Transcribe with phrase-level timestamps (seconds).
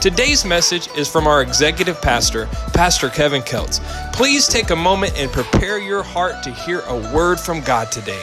[0.00, 3.80] Today's message is from our executive pastor, Pastor Kevin Keltz.
[4.12, 8.22] Please take a moment and prepare your heart to hear a word from God today.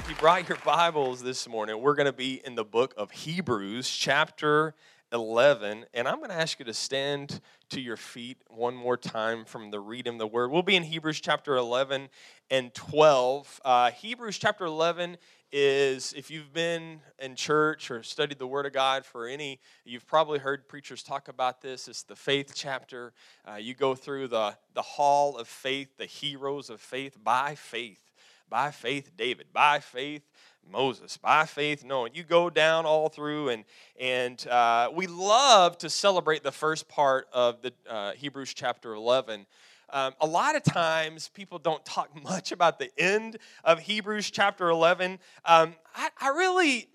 [0.00, 3.12] If you brought your Bibles this morning, we're going to be in the book of
[3.12, 4.74] Hebrews, chapter
[5.12, 5.86] 11.
[5.94, 9.70] And I'm going to ask you to stand to your feet one more time from
[9.70, 10.50] the reading of the word.
[10.50, 12.08] We'll be in Hebrews chapter 11
[12.50, 13.60] and 12.
[13.64, 15.18] Uh, Hebrews chapter 11
[15.52, 20.06] is if you've been in church or studied the Word of God for any, you've
[20.06, 21.88] probably heard preachers talk about this.
[21.88, 23.12] It's the faith chapter.
[23.48, 28.02] Uh, you go through the, the hall of faith, the heroes of faith, by faith.
[28.48, 29.46] By faith, David.
[29.52, 30.22] By faith,
[30.68, 31.16] Moses.
[31.16, 32.10] By faith, Noah.
[32.12, 33.64] You go down all through, and,
[33.98, 39.46] and uh, we love to celebrate the first part of the uh, Hebrews chapter 11
[39.92, 44.68] um, a lot of times people don't talk much about the end of Hebrews chapter
[44.68, 45.18] 11.
[45.44, 46.88] Um, I, I really.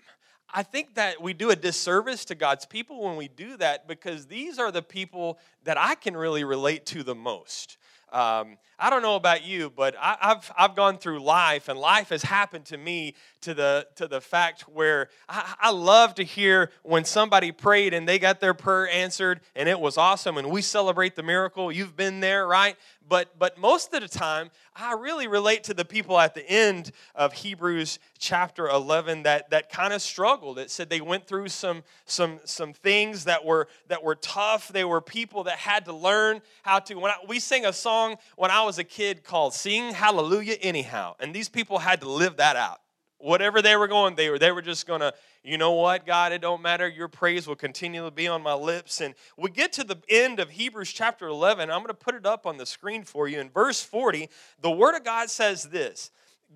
[0.54, 4.26] I think that we do a disservice to God's people when we do that because
[4.26, 7.78] these are the people that I can really relate to the most.
[8.12, 12.10] Um, I don't know about you, but I, have I've gone through life, and life
[12.10, 16.70] has happened to me to the to the fact where I, I love to hear
[16.82, 20.60] when somebody prayed and they got their prayer answered, and it was awesome, and we
[20.60, 21.72] celebrate the miracle.
[21.72, 22.76] You've been there, right?
[23.08, 26.92] But but most of the time, I really relate to the people at the end
[27.14, 30.58] of Hebrews chapter 11 that that kind of struggled.
[30.58, 34.68] It said they went through some some some things that were that were tough.
[34.68, 36.94] They were people that had to learn how to.
[36.94, 41.14] When I, we sing a song when I was a kid called "Sing Hallelujah Anyhow,"
[41.20, 42.80] and these people had to live that out
[43.18, 45.12] whatever they were going they were they were just gonna
[45.42, 46.88] you know what god it don't matter.
[46.88, 49.00] Your praise will continually be on my lips.
[49.00, 52.46] And we get to the end of hebrews chapter 11 i'm gonna put it up
[52.46, 53.40] on the screen for you.
[53.40, 54.28] In verse 40
[54.60, 56.10] the word of god says this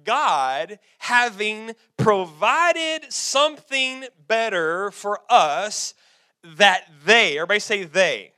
[0.04, 5.94] god having provided something better for us
[6.42, 8.32] that they everybody say they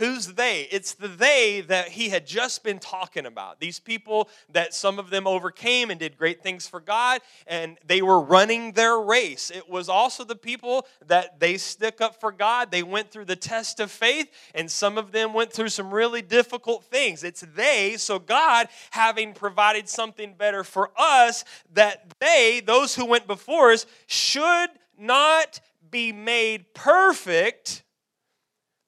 [0.00, 0.66] Who's they?
[0.70, 3.60] It's the they that he had just been talking about.
[3.60, 8.00] These people that some of them overcame and did great things for God, and they
[8.00, 9.50] were running their race.
[9.50, 12.70] It was also the people that they stick up for God.
[12.70, 16.22] They went through the test of faith, and some of them went through some really
[16.22, 17.22] difficult things.
[17.22, 21.44] It's they, so God having provided something better for us,
[21.74, 25.60] that they, those who went before us, should not
[25.90, 27.84] be made perfect.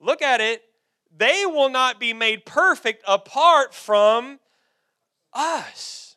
[0.01, 0.63] Look at it
[1.17, 4.41] they will not be made perfect apart from
[5.33, 6.12] us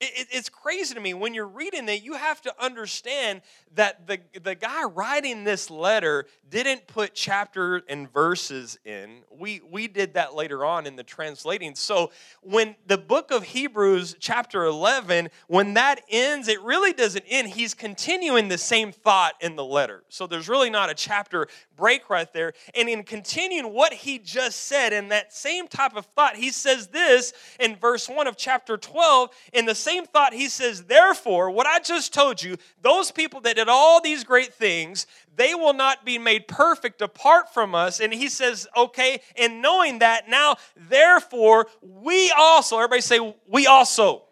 [0.00, 3.42] it, it's crazy to me when you're reading that you have to understand
[3.74, 9.22] that the, the guy writing this letter didn't put chapter and verses in.
[9.30, 11.74] We we did that later on in the translating.
[11.74, 12.10] So
[12.42, 17.48] when the book of hebrews chapter 11 when that ends it really doesn't end.
[17.48, 20.02] He's continuing the same thought in the letter.
[20.08, 21.46] So there's really not a chapter
[21.76, 22.54] break right there.
[22.74, 26.88] And in continuing what he just said in that same type of thought he says
[26.88, 31.66] this in verse 1 of chapter 12 in the same thought, he says, Therefore, what
[31.66, 35.06] I just told you, those people that did all these great things,
[35.36, 38.00] they will not be made perfect apart from us.
[38.00, 44.24] And he says, Okay, and knowing that, now, therefore, we also, everybody say, we also.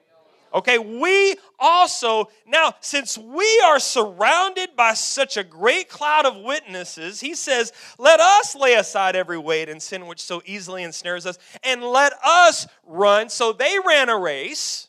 [0.53, 7.21] Okay, we also, now, since we are surrounded by such a great cloud of witnesses,
[7.21, 11.39] he says, let us lay aside every weight and sin which so easily ensnares us,
[11.63, 13.29] and let us run.
[13.29, 14.88] So they ran a race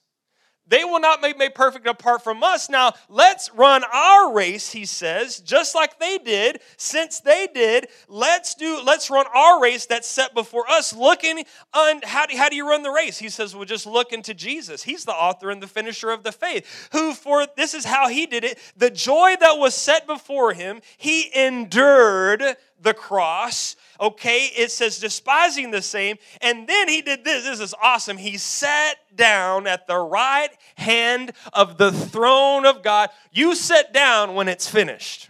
[0.70, 2.70] they will not be made perfect apart from us.
[2.70, 6.62] Now, let's run our race, he says, just like they did.
[6.78, 10.96] Since they did, let's do let's run our race that's set before us.
[10.96, 11.44] Looking
[11.74, 13.18] on how do, how do you run the race?
[13.18, 14.84] He says, well, just look into Jesus.
[14.84, 16.90] He's the author and the finisher of the faith.
[16.92, 18.60] Who for this is how he did it.
[18.78, 22.44] The joy that was set before him, he endured
[22.82, 23.76] the cross.
[24.00, 26.18] Okay, it says despising the same.
[26.42, 27.44] And then he did this.
[27.44, 28.18] This is awesome.
[28.18, 33.10] He sat down at the right hand of the throne of God.
[33.32, 35.30] You sit down when it's finished.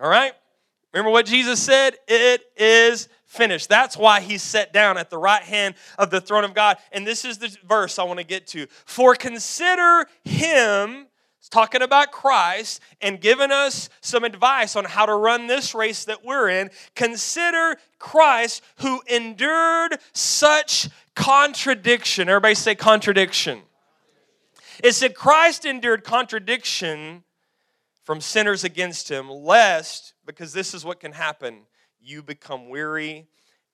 [0.00, 0.32] All right?
[0.92, 1.96] Remember what Jesus said?
[2.06, 3.68] It is finished.
[3.68, 6.78] That's why he sat down at the right hand of the throne of God.
[6.92, 8.66] And this is the verse I want to get to.
[8.86, 11.07] For consider him
[11.48, 16.24] talking about Christ and giving us some advice on how to run this race that
[16.24, 16.70] we're in.
[16.94, 22.28] Consider Christ who endured such contradiction.
[22.28, 23.62] Everybody say contradiction.
[24.82, 27.24] It said Christ endured contradiction
[28.04, 31.62] from sinners against him, lest, because this is what can happen,
[32.00, 33.26] you become weary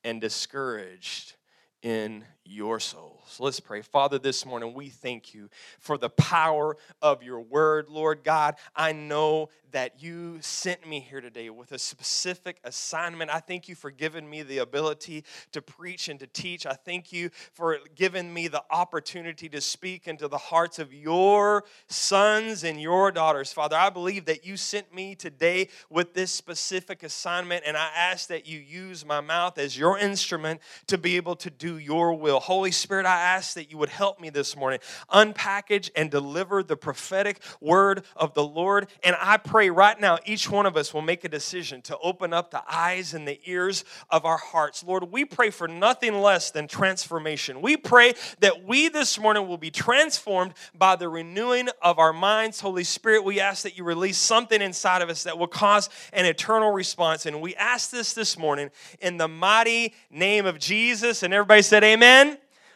[0.03, 1.35] and discouraged
[1.83, 3.37] in your souls.
[3.41, 3.83] Let's pray.
[3.83, 5.49] Father, this morning we thank you
[5.79, 8.57] for the power of your word, Lord God.
[8.77, 13.29] I know that you sent me here today with a specific assignment.
[13.29, 16.65] I thank you for giving me the ability to preach and to teach.
[16.65, 21.65] I thank you for giving me the opportunity to speak into the hearts of your
[21.89, 23.53] sons and your daughters.
[23.53, 28.29] Father, I believe that you sent me today with this specific assignment, and I ask
[28.29, 32.34] that you use my mouth as your instrument to be able to do your will.
[32.41, 34.81] Holy Spirit, I ask that you would help me this morning
[35.13, 38.89] unpackage and deliver the prophetic word of the Lord.
[39.03, 42.33] And I pray right now, each one of us will make a decision to open
[42.33, 44.83] up the eyes and the ears of our hearts.
[44.83, 47.61] Lord, we pray for nothing less than transformation.
[47.61, 52.61] We pray that we this morning will be transformed by the renewing of our minds.
[52.61, 56.25] Holy Spirit, we ask that you release something inside of us that will cause an
[56.25, 57.27] eternal response.
[57.27, 58.71] And we ask this this morning
[59.01, 61.23] in the mighty name of Jesus.
[61.23, 62.24] And everybody said, Amen.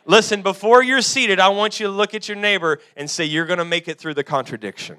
[0.09, 3.45] Listen, before you're seated, I want you to look at your neighbor and say, You're
[3.45, 4.97] going to make it through the contradiction.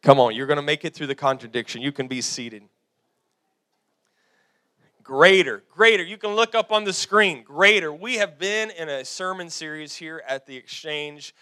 [0.00, 1.82] Come on, you're going to make it through the contradiction.
[1.82, 2.62] You can be seated.
[5.02, 6.02] Greater, greater.
[6.02, 7.42] You can look up on the screen.
[7.42, 7.92] Greater.
[7.92, 11.34] We have been in a sermon series here at the Exchange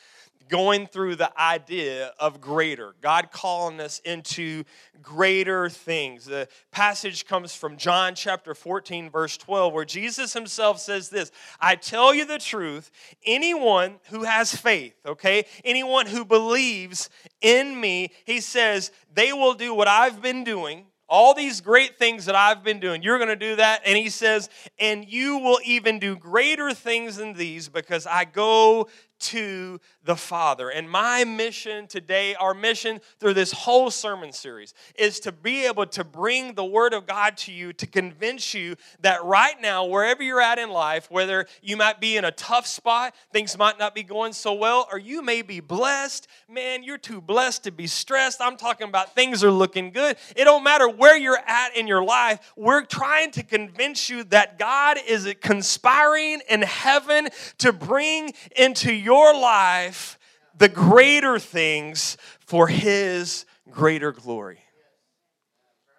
[0.51, 4.65] going through the idea of greater, God calling us into
[5.01, 6.27] greater things.
[6.27, 11.31] The passage comes from John chapter 14, verse 12, where Jesus himself says this
[11.61, 12.91] I tell you the truth,
[13.25, 17.09] anyone who has faith, okay, anyone who believes
[17.41, 22.27] in me, he says, they will do what I've been doing all these great things
[22.27, 23.83] that I've been doing, you're going to do that.
[23.85, 24.49] And he says,
[24.79, 28.89] and you will even do greater things than these because I go
[29.21, 30.71] to the Father.
[30.71, 35.87] And my mission today, our mission through this whole sermon series, is to be able
[35.87, 40.23] to bring the Word of God to you to convince you that right now, wherever
[40.23, 43.95] you're at in life, whether you might be in a tough spot, things might not
[43.95, 46.27] be going so well, or you may be blessed.
[46.49, 48.41] Man, you're too blessed to be stressed.
[48.41, 50.17] I'm talking about things are looking good.
[50.35, 54.59] It don't matter where you're at in your life, we're trying to convince you that
[54.59, 57.29] God is conspiring in heaven
[57.59, 60.21] to bring into your your life
[60.57, 64.61] the greater things for His greater glory.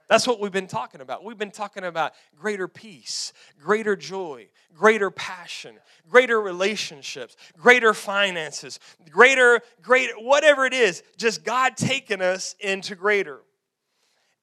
[0.07, 1.21] That's what we've been talking about.
[1.25, 5.75] We've been talking about greater peace, greater joy, greater passion,
[6.09, 8.79] greater relationships, greater finances,
[9.09, 13.39] greater, greater, whatever it is, just God taking us into greater.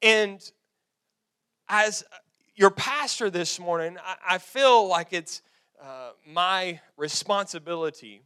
[0.03, 0.41] And
[1.71, 2.05] as
[2.55, 3.97] your pastor this morning,
[4.29, 5.41] I feel like it's
[5.83, 8.23] uh, my responsibility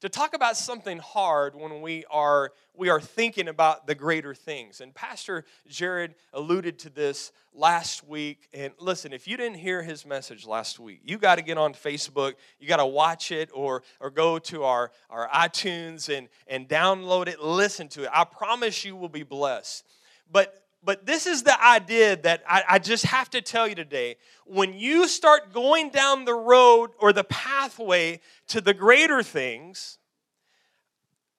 [0.00, 4.80] to talk about something hard when we are we are thinking about the greater things.
[4.80, 8.48] And pastor jared alluded to this last week.
[8.54, 11.74] And listen if you didn't hear his message last week you got to get on
[11.74, 16.68] facebook you got to watch it or or go to our our itunes and and
[16.68, 18.10] download it listen to it.
[18.12, 19.84] I promise you will be blessed.
[20.30, 24.16] But but this is the idea that I, I, just have to tell you today.
[24.46, 29.98] When you start going down the road or the pathway to the greater things,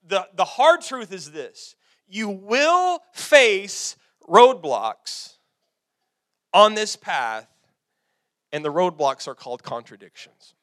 [0.05, 1.75] the, the hard truth is this
[2.07, 3.95] you will face
[4.27, 5.37] roadblocks
[6.53, 7.47] on this path,
[8.51, 10.55] and the roadblocks are called contradictions.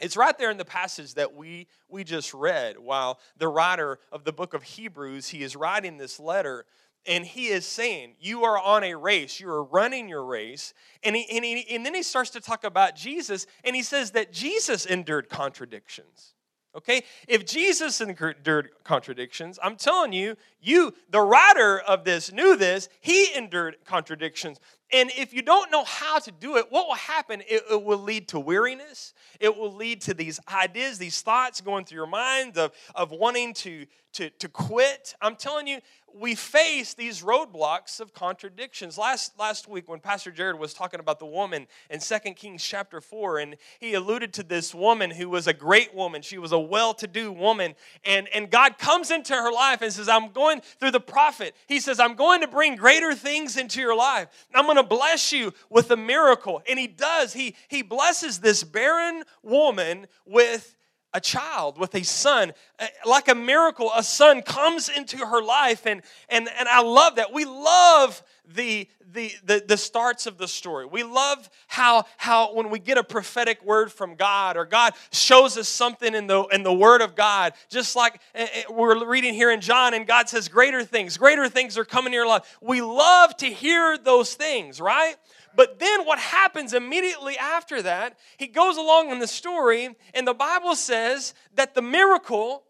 [0.00, 2.78] It's right there in the passage that we, we just read.
[2.78, 6.64] While the writer of the book of Hebrews, he is writing this letter
[7.08, 9.40] and he is saying you are on a race.
[9.40, 10.74] You are running your race.
[11.02, 14.12] And, he, and, he, and then he starts to talk about jesus and he says
[14.12, 16.34] that jesus endured contradictions
[16.76, 17.02] okay?
[17.26, 23.34] If jesus endured contradictions i'm telling you you the writer of this knew this he
[23.34, 24.58] endured contradictions.
[24.90, 27.42] And if you don't know how to do it what will happen?
[27.42, 29.12] It, it will lead to weariness.
[29.38, 33.54] It will lead to these ideas these thoughts going through your mind of, of wanting
[33.54, 35.14] to, to, to quit.
[35.20, 35.78] I'm telling you
[36.14, 38.98] we face these roadblocks of contradictions.
[38.98, 43.00] Last, last week, when Pastor Jared was talking about the woman in 2 Kings chapter
[43.00, 46.22] 4, and he alluded to this woman who was a great woman.
[46.22, 47.74] She was a well to do woman.
[48.04, 51.54] And, and God comes into her life and says, I'm going through the prophet.
[51.66, 54.28] He says, I'm going to bring greater things into your life.
[54.54, 56.62] I'm going to bless you with a miracle.
[56.68, 57.32] And he does.
[57.32, 60.76] He, he blesses this barren woman with
[61.14, 65.86] a child with a son uh, like a miracle a son comes into her life
[65.86, 67.32] and and and i love that.
[67.32, 68.22] We love
[68.54, 70.86] the, the the the starts of the story.
[70.86, 75.56] We love how how when we get a prophetic word from god or god shows
[75.58, 79.34] us something in the in the word of god just like uh, uh, we're reading
[79.34, 82.58] here in john and god says greater things greater things are coming in your life.
[82.62, 85.16] We love to hear those things right
[85.58, 90.32] but then what happens immediately after that, he goes along in the story, and the
[90.32, 92.62] Bible says that the miracle,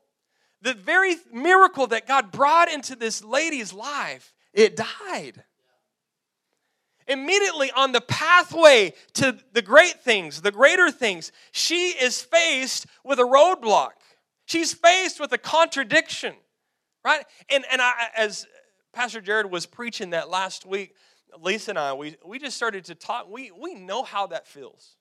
[0.62, 5.44] the very miracle that God brought into this lady's life, it died.
[7.06, 13.18] Immediately on the pathway to the great things, the greater things, she is faced with
[13.18, 13.90] a roadblock.
[14.46, 16.32] She's faced with a contradiction,
[17.04, 17.26] right?
[17.50, 18.46] And, and I, as
[18.94, 20.94] Pastor Jared was preaching that last week,
[21.40, 23.30] Lisa and I, we, we just started to talk.
[23.30, 24.96] We, we know how that feels.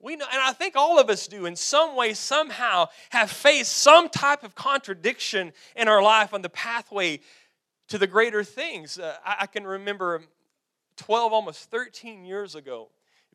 [0.00, 3.72] We know, and I think all of us do in some way, somehow, have faced
[3.72, 7.20] some type of contradiction in our life on the pathway
[7.88, 8.98] to the greater things.
[8.98, 10.22] Uh, I, I can remember
[10.96, 12.88] 12, almost 13 years ago,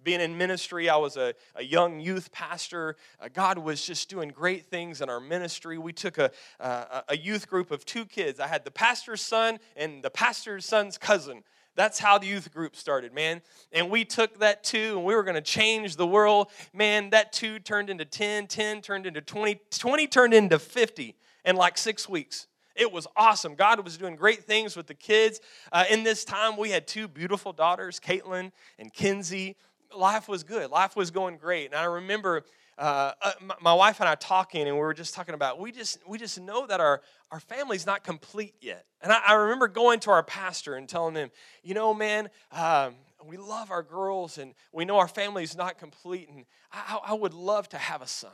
[0.04, 2.96] being in ministry, I was a, a young youth pastor.
[3.20, 5.78] Uh, God was just doing great things in our ministry.
[5.78, 8.40] We took a, a, a youth group of two kids.
[8.40, 11.44] I had the pastor's son and the pastor's son's cousin.
[11.78, 13.42] That's how the youth group started, man.
[13.72, 16.48] And we took that two and we were going to change the world.
[16.74, 21.16] Man, that two turned into 10, 10 turned into 20, 20 turned into 50
[21.46, 22.48] in like six weeks.
[22.76, 23.54] It was awesome.
[23.54, 25.40] God was doing great things with the kids.
[25.72, 29.56] Uh, in this time, we had two beautiful daughters, Caitlin and Kinsey.
[29.96, 30.72] Life was good.
[30.72, 31.68] Life was going great.
[31.68, 32.44] And I remember
[32.78, 33.32] uh, uh
[33.62, 36.40] my wife and I talking, and we were just talking about we just we just
[36.40, 38.86] know that our our family's not complete yet.
[39.02, 41.30] And I, I remember going to our pastor and telling him,
[41.64, 46.30] you know, man, um, we love our girls, and we know our family's not complete,
[46.30, 48.32] and I, I would love to have a son.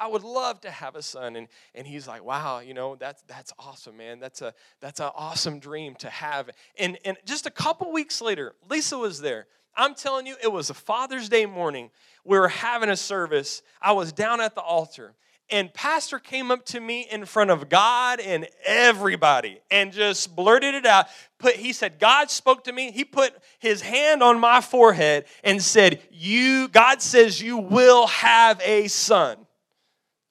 [0.00, 1.36] I would love to have a son.
[1.36, 4.18] And, and he's like, wow, you know, that's, that's awesome, man.
[4.18, 6.48] That's, a, that's an awesome dream to have.
[6.78, 9.46] And, and just a couple weeks later, Lisa was there.
[9.76, 11.90] I'm telling you, it was a Father's Day morning.
[12.24, 13.62] We were having a service.
[13.80, 15.14] I was down at the altar,
[15.50, 20.74] and pastor came up to me in front of God and everybody and just blurted
[20.74, 21.06] it out.
[21.38, 22.92] Put, he said, God spoke to me.
[22.92, 28.60] He put his hand on my forehead and said, You, God says you will have
[28.64, 29.38] a son.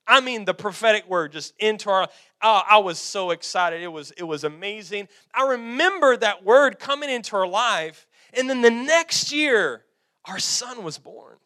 [0.08, 2.08] I mean, the prophetic word just into our.
[2.42, 3.82] Oh, I was so excited.
[3.82, 5.10] It was, it was amazing.
[5.34, 9.84] I remember that word coming into our life and then the next year,
[10.26, 11.38] our son was born.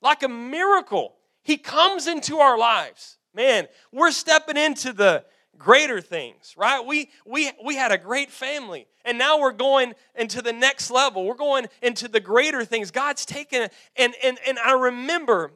[0.00, 3.18] Like a miracle, he comes into our lives.
[3.34, 5.24] Man, we're stepping into the
[5.58, 6.84] greater things, right?
[6.84, 11.24] We, we, we had a great family, and now we're going into the next level.
[11.24, 12.90] We're going into the greater things.
[12.90, 15.52] God's taken, and, and, and I remember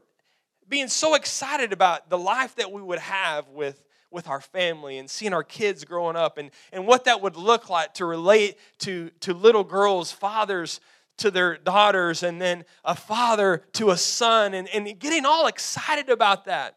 [0.68, 3.82] being so excited about the life that we would have with
[4.16, 7.68] with our family and seeing our kids growing up and, and what that would look
[7.68, 10.80] like to relate to, to little girls, fathers
[11.18, 16.08] to their daughters, and then a father to a son, and, and getting all excited
[16.08, 16.76] about that.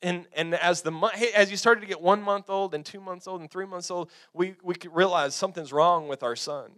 [0.00, 0.92] And, and as the
[1.34, 3.90] as you started to get one month old and two months old and three months
[3.90, 6.70] old, we, we could realize something's wrong with our son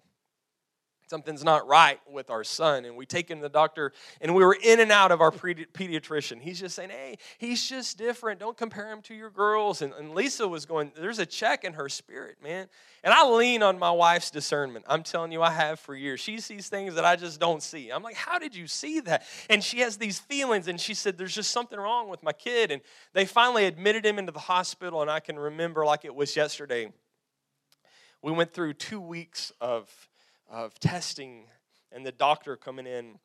[1.11, 2.85] something's not right with our son.
[2.85, 5.33] And we take him to the doctor, and we were in and out of our
[5.33, 6.41] pediatrician.
[6.41, 8.39] He's just saying, hey, he's just different.
[8.39, 9.83] Don't compare him to your girls.
[9.83, 12.69] And, and Lisa was going, there's a check in her spirit, man.
[13.03, 14.85] And I lean on my wife's discernment.
[14.89, 16.21] I'm telling you, I have for years.
[16.21, 17.91] She sees things that I just don't see.
[17.91, 19.27] I'm like, how did you see that?
[19.49, 22.71] And she has these feelings, and she said, there's just something wrong with my kid.
[22.71, 22.81] And
[23.15, 26.93] they finally admitted him into the hospital, and I can remember like it was yesterday.
[28.23, 29.91] We went through two weeks of
[30.51, 31.47] of testing
[31.93, 33.19] and the doctor coming in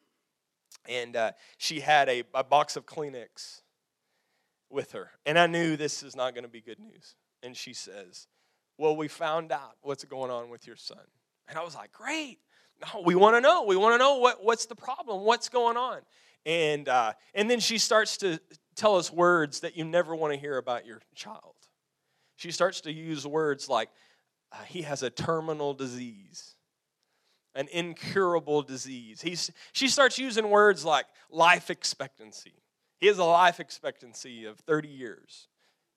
[0.87, 3.61] and uh, she had a, a box of kleenex
[4.69, 5.09] with her.
[5.25, 7.15] And i knew this is not going to be good news.
[7.43, 8.27] And she says
[8.77, 10.97] well we found out what's going on with your son.
[11.47, 12.39] And i was like great.
[12.81, 13.63] No, we want to know.
[13.63, 15.23] We want to know what, what's the problem?
[15.23, 16.01] What's going on?
[16.45, 18.39] And uh, and then she starts to
[18.75, 21.55] tell us words that you never want to hear about your child.
[22.35, 23.89] She starts to use words like
[24.51, 26.54] uh, he has a terminal disease
[27.55, 29.21] an incurable disease.
[29.21, 32.53] He's, she starts using words like life expectancy.
[32.99, 35.47] He has a life expectancy of 30 years.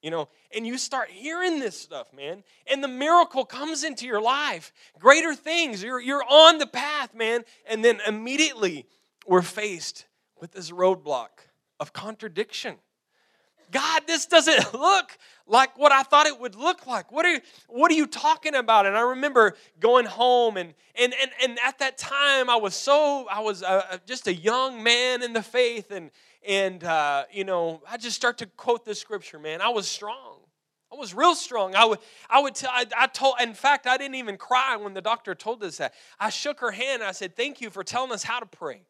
[0.01, 4.21] You know, and you start hearing this stuff, man, and the miracle comes into your
[4.21, 4.71] life.
[4.97, 5.83] Greater things.
[5.83, 7.43] You're, you're on the path, man.
[7.69, 8.85] And then immediately
[9.27, 10.05] we're faced
[10.39, 11.29] with this roadblock
[11.81, 12.75] of contradiction.
[13.71, 17.11] God, this doesn't look like what I thought it would look like.
[17.11, 18.85] What are you, what are you talking about?
[18.85, 23.27] And I remember going home and and and, and at that time I was so
[23.31, 26.11] I was a, just a young man in the faith and
[26.47, 29.61] and uh, you know, I just start to quote the scripture, man.
[29.61, 30.37] I was strong.
[30.91, 31.75] I was real strong.
[31.75, 31.99] I would,
[32.29, 35.35] I would tell, I, I, told, in fact, I didn't even cry when the doctor
[35.35, 35.93] told us that.
[36.19, 38.81] I shook her hand and I said, Thank you for telling us how to pray.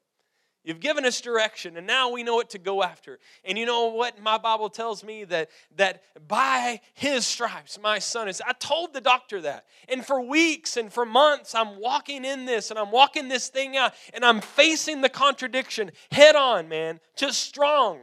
[0.66, 3.20] You've given us direction, and now we know what to go after.
[3.46, 4.22] And you know what?
[4.22, 8.42] My Bible tells me that, that by his stripes, my son is.
[8.46, 9.66] I told the doctor that.
[9.88, 13.78] And for weeks and for months, I'm walking in this and I'm walking this thing
[13.78, 18.02] out, and I'm facing the contradiction head on, man, just strong.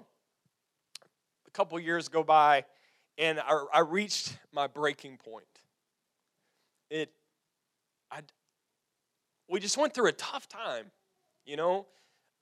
[1.47, 2.65] A couple years go by,
[3.19, 5.45] and I, I reached my breaking point.
[6.89, 7.13] It,
[8.11, 8.21] I,
[9.47, 10.87] we just went through a tough time,
[11.45, 11.87] you know.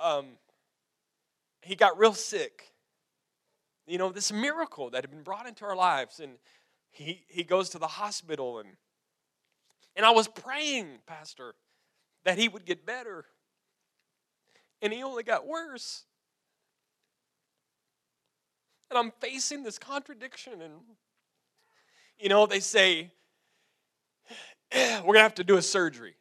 [0.01, 0.27] Um,
[1.63, 2.73] he got real sick.
[3.87, 6.33] You know, this miracle that had been brought into our lives, and
[6.91, 8.71] he he goes to the hospital, and
[9.97, 11.55] and I was praying, Pastor,
[12.25, 13.27] that he would get better,
[14.81, 16.05] and he only got worse
[18.95, 20.63] and I'm facing this contradiction.
[20.63, 20.75] And,
[22.19, 23.11] you know, they say,
[24.73, 26.15] we're going to have to do a surgery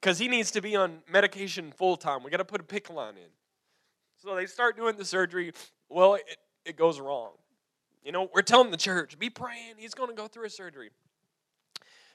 [0.00, 2.22] because he needs to be on medication full time.
[2.22, 3.30] We got to put a PICC line in.
[4.22, 5.52] So they start doing the surgery.
[5.88, 7.32] Well, it, it goes wrong.
[8.04, 9.74] You know, we're telling the church, be praying.
[9.78, 10.90] He's going to go through a surgery.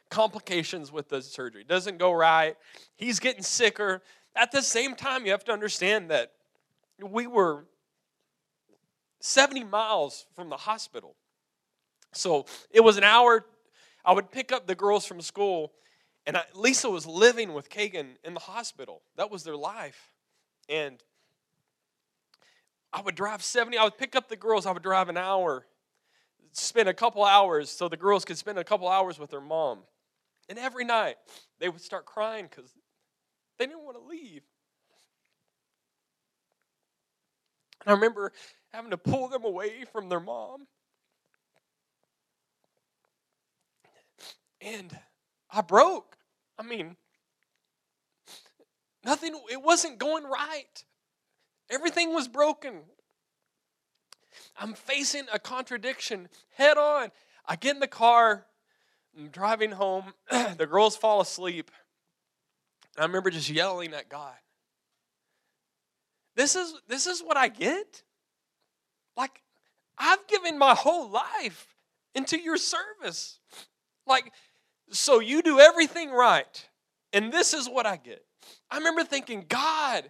[0.10, 1.64] Complications with the surgery.
[1.64, 2.56] Doesn't go right.
[2.96, 4.02] He's getting sicker.
[4.36, 6.32] At the same time, you have to understand that
[7.02, 7.66] we were
[9.20, 11.16] 70 miles from the hospital.
[12.14, 13.46] So it was an hour.
[14.06, 15.74] I would pick up the girls from school,
[16.26, 19.02] and I, Lisa was living with Kagan in the hospital.
[19.16, 20.12] That was their life.
[20.70, 21.02] And
[22.94, 23.78] I would drive 70.
[23.78, 24.66] I would pick up the girls.
[24.66, 25.66] I would drive an hour,
[26.52, 29.80] spend a couple hours so the girls could spend a couple hours with their mom.
[30.48, 31.16] And every night
[31.60, 32.72] they would start crying because
[33.58, 34.44] they didn't want to leave.
[37.86, 38.32] And I remember
[38.72, 40.68] having to pull them away from their mom.
[44.62, 44.96] And
[45.52, 46.18] I broke.
[46.58, 46.96] I mean,
[49.04, 50.84] nothing, it wasn't going right.
[51.70, 52.82] Everything was broken.
[54.60, 57.10] I'm facing a contradiction head on.
[57.46, 58.46] I get in the car,
[59.18, 61.72] I'm driving home, the girls fall asleep.
[62.96, 64.36] And I remember just yelling at God.
[66.36, 68.04] This is this is what I get?
[69.18, 69.42] Like,
[69.98, 71.76] I've given my whole life
[72.16, 73.40] into your service.
[74.08, 74.32] Like,
[74.92, 76.68] so you do everything right.
[77.14, 78.24] And this is what I get.
[78.70, 80.10] I remember thinking, God,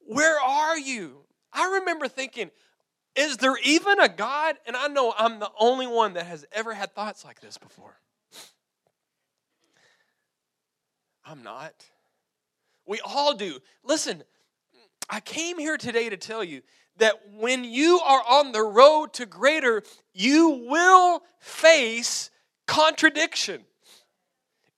[0.00, 1.24] where are you?
[1.52, 2.50] I remember thinking,
[3.14, 4.56] is there even a God?
[4.66, 7.98] And I know I'm the only one that has ever had thoughts like this before.
[11.24, 11.84] I'm not.
[12.86, 13.58] We all do.
[13.82, 14.22] Listen,
[15.10, 16.62] I came here today to tell you
[16.98, 19.82] that when you are on the road to greater,
[20.14, 22.30] you will face
[22.66, 23.64] contradiction.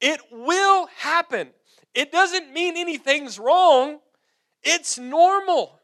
[0.01, 1.51] It will happen.
[1.95, 3.99] It doesn't mean anything's wrong,
[4.63, 5.75] it's normal.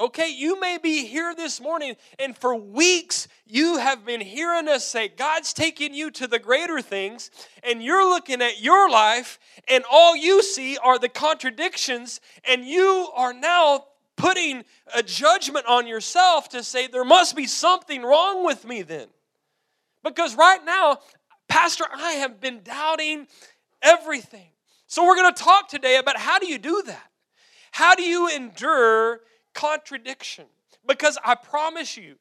[0.00, 4.84] Okay, you may be here this morning, and for weeks you have been hearing us
[4.84, 7.30] say, God's taking you to the greater things,
[7.62, 13.10] and you're looking at your life, and all you see are the contradictions, and you
[13.14, 13.84] are now
[14.16, 14.64] putting
[14.94, 19.06] a judgment on yourself to say, there must be something wrong with me then.
[20.02, 20.98] Because right now,
[21.48, 23.26] Pastor, I have been doubting
[23.82, 24.48] everything.
[24.86, 27.10] So we're going to talk today about how do you do that?
[27.70, 29.20] How do you endure
[29.54, 30.46] contradiction?
[30.86, 32.16] Because I promise you,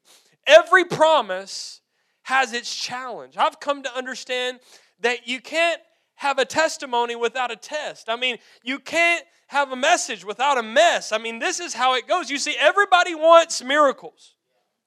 [0.48, 1.82] every promise
[2.24, 3.36] has its challenge.
[3.38, 4.60] I've come to understand
[5.02, 5.82] that you can't
[6.16, 8.08] have a testimony without a test.
[8.08, 11.12] I mean, you can't have a message without a mess.
[11.12, 12.30] I mean, this is how it goes.
[12.30, 14.36] You see, everybody wants miracles,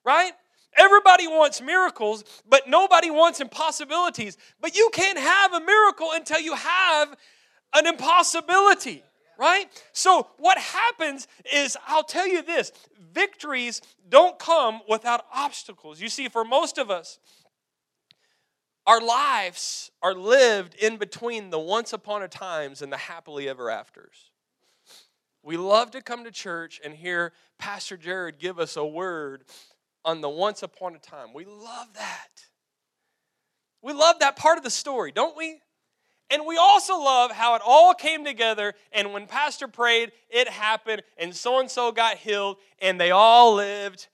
[0.04, 0.32] right?
[0.76, 4.36] Everybody wants miracles, but nobody wants impossibilities.
[4.60, 7.14] But you can't have a miracle until you have
[7.74, 9.02] an impossibility,
[9.38, 9.66] right?
[9.92, 12.72] So, what happens is, I'll tell you this
[13.12, 16.00] victories don't come without obstacles.
[16.00, 17.18] You see, for most of us,
[18.86, 23.70] our lives are lived in between the once upon a times and the happily ever
[23.70, 24.30] afters.
[25.42, 29.44] We love to come to church and hear Pastor Jared give us a word
[30.04, 31.32] on the once upon a time.
[31.32, 32.28] We love that.
[33.82, 35.60] We love that part of the story, don't we?
[36.30, 41.02] And we also love how it all came together, and when Pastor prayed, it happened,
[41.18, 44.08] and so and so got healed, and they all lived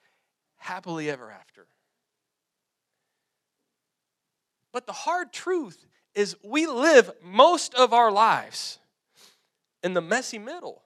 [0.56, 1.66] happily ever after.
[4.72, 8.78] But the hard truth is, we live most of our lives
[9.82, 10.82] in the messy middle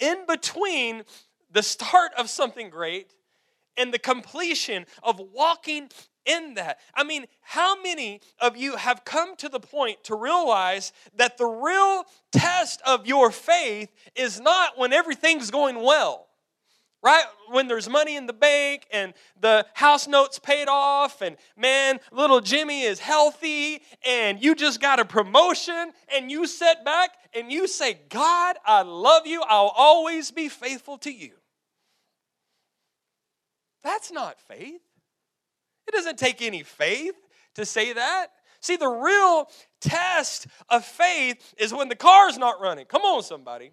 [0.00, 1.04] in between
[1.52, 3.12] the start of something great
[3.76, 5.88] and the completion of walking
[6.26, 6.78] in that.
[6.94, 11.46] I mean, how many of you have come to the point to realize that the
[11.46, 16.28] real test of your faith is not when everything's going well?
[17.02, 17.24] Right?
[17.50, 22.40] When there's money in the bank and the house note's paid off, and man, little
[22.40, 27.68] Jimmy is healthy, and you just got a promotion, and you sit back and you
[27.68, 29.42] say, God, I love you.
[29.46, 31.32] I'll always be faithful to you.
[33.84, 34.80] That's not faith.
[35.86, 37.14] It doesn't take any faith
[37.54, 38.28] to say that.
[38.60, 42.86] See, the real test of faith is when the car's not running.
[42.86, 43.72] Come on, somebody.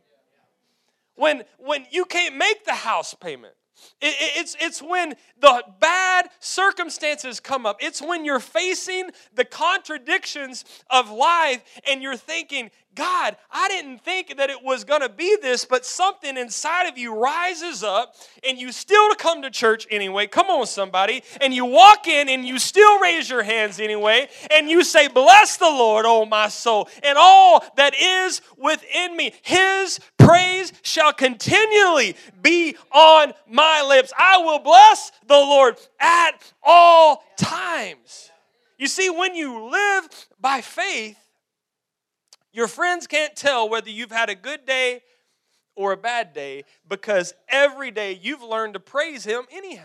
[1.16, 3.54] When, when you can't make the house payment.
[4.02, 7.78] It, it's, it's when the bad circumstances come up.
[7.80, 14.36] It's when you're facing the contradictions of life and you're thinking, God, I didn't think
[14.36, 18.16] that it was going to be this, but something inside of you rises up
[18.48, 20.28] and you still come to church anyway.
[20.28, 21.24] Come on, somebody.
[21.40, 25.56] And you walk in and you still raise your hands anyway and you say, Bless
[25.56, 29.34] the Lord, O my soul, and all that is within me.
[29.42, 34.12] His praise shall continually be on my lips.
[34.18, 38.32] I will bless the Lord at all times.
[38.78, 40.10] You see, when you live
[40.42, 41.18] by faith,
[42.54, 45.02] your friends can't tell whether you've had a good day
[45.76, 49.84] or a bad day because every day you've learned to praise Him anyhow.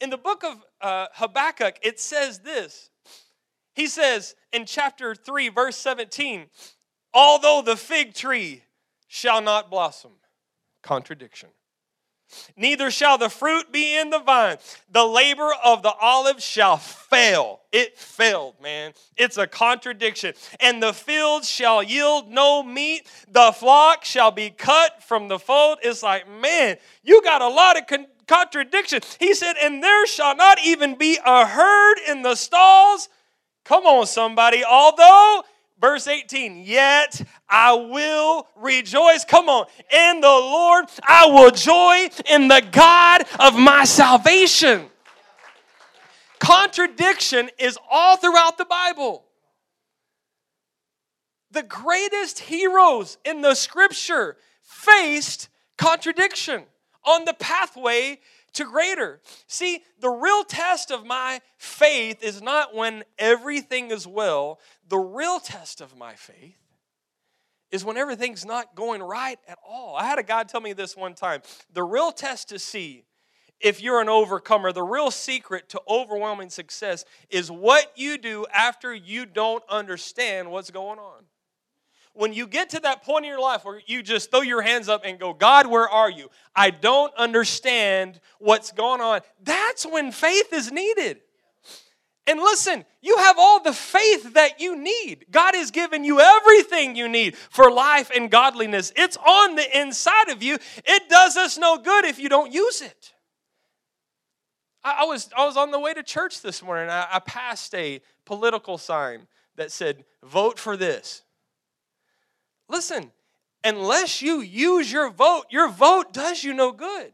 [0.00, 2.90] In the book of uh, Habakkuk, it says this.
[3.74, 6.46] He says in chapter 3, verse 17,
[7.12, 8.62] although the fig tree
[9.08, 10.12] shall not blossom,
[10.82, 11.50] contradiction.
[12.56, 14.58] Neither shall the fruit be in the vine.
[14.90, 17.60] The labor of the olive shall fail.
[17.72, 18.92] It failed, man.
[19.16, 20.34] It's a contradiction.
[20.58, 23.06] And the field shall yield no meat.
[23.30, 25.78] The flock shall be cut from the fold.
[25.82, 29.00] It's like, man, you got a lot of con- contradiction.
[29.18, 33.08] He said, and there shall not even be a herd in the stalls.
[33.64, 34.64] Come on, somebody.
[34.64, 35.42] Although
[35.80, 39.24] Verse 18, yet I will rejoice.
[39.24, 44.90] Come on, in the Lord, I will joy in the God of my salvation.
[46.38, 49.24] Contradiction is all throughout the Bible.
[51.50, 56.64] The greatest heroes in the scripture faced contradiction
[57.04, 58.20] on the pathway
[58.54, 59.20] to greater.
[59.46, 64.60] See, the real test of my faith is not when everything is well.
[64.88, 66.56] The real test of my faith
[67.70, 69.96] is when everything's not going right at all.
[69.96, 71.42] I had a guy tell me this one time.
[71.72, 73.04] The real test to see
[73.60, 78.94] if you're an overcomer, the real secret to overwhelming success is what you do after
[78.94, 81.24] you don't understand what's going on
[82.12, 84.88] when you get to that point in your life where you just throw your hands
[84.88, 86.28] up and go, God, where are you?
[86.54, 89.20] I don't understand what's going on.
[89.42, 91.20] That's when faith is needed.
[92.26, 95.26] And listen, you have all the faith that you need.
[95.30, 98.92] God has given you everything you need for life and godliness.
[98.94, 100.58] It's on the inside of you.
[100.84, 103.12] It does us no good if you don't use it.
[104.82, 106.88] I, was, I was on the way to church this morning.
[106.88, 111.22] I, I passed a political sign that said, Vote for this.
[112.70, 113.10] Listen,
[113.64, 117.12] unless you use your vote, your vote does you no good.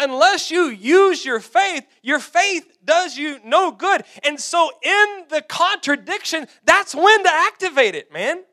[0.00, 4.04] Unless you use your faith, your faith does you no good.
[4.24, 8.44] And so, in the contradiction, that's when to activate it, man.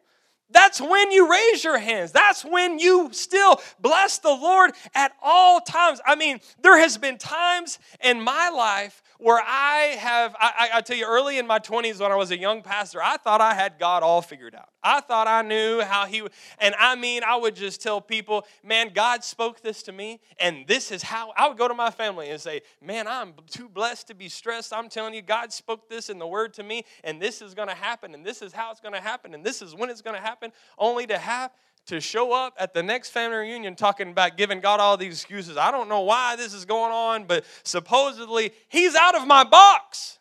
[0.50, 2.12] That's when you raise your hands.
[2.12, 6.00] That's when you still bless the Lord at all times.
[6.06, 10.98] I mean, there has been times in my life where I have, I, I, tell
[10.98, 13.80] you, early in my 20s when I was a young pastor, I thought I had
[13.80, 14.70] God all figured out.
[14.84, 16.22] I thought I knew how He,
[16.60, 20.68] and I mean, I would just tell people, man, God spoke this to me, and
[20.68, 24.08] this is how, I would go to my family and say, man, I'm too blessed
[24.08, 24.74] to be stressed.
[24.74, 27.70] I'm telling you, God spoke this in the Word to me, and this is going
[27.70, 30.02] to happen, and this is how it's going to happen, and this is when it's
[30.02, 31.52] going to happen, only to have
[31.88, 35.58] to show up at the next family reunion talking about giving God all these excuses.
[35.58, 40.20] I don't know why this is going on, but supposedly he's out of my box.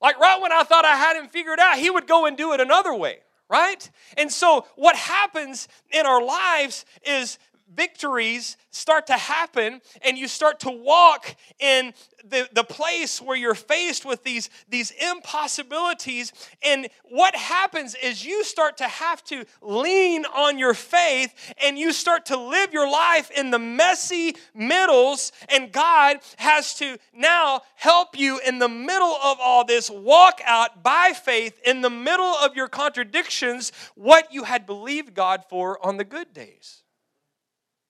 [0.00, 2.52] Like right when I thought I had him figured out, he would go and do
[2.52, 3.18] it another way,
[3.48, 3.90] right?
[4.16, 7.38] And so what happens in our lives is
[7.74, 11.92] victories start to happen and you start to walk in
[12.24, 16.32] the, the place where you're faced with these, these impossibilities.
[16.62, 21.92] And what happens is you start to have to lean on your faith and you
[21.92, 25.32] start to live your life in the messy middles.
[25.48, 30.82] And God has to now help you in the middle of all this walk out
[30.82, 35.96] by faith in the middle of your contradictions what you had believed God for on
[35.96, 36.82] the good days.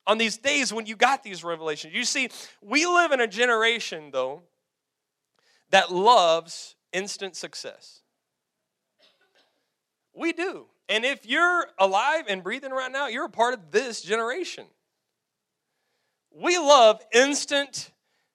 [0.06, 1.94] On these days when you got these revelations.
[1.94, 2.28] You see,
[2.62, 4.42] we live in a generation, though,
[5.70, 8.02] that loves instant success.
[10.14, 10.66] We do.
[10.88, 14.66] And if you're alive and breathing right now, you're a part of this generation.
[16.30, 17.90] We love instant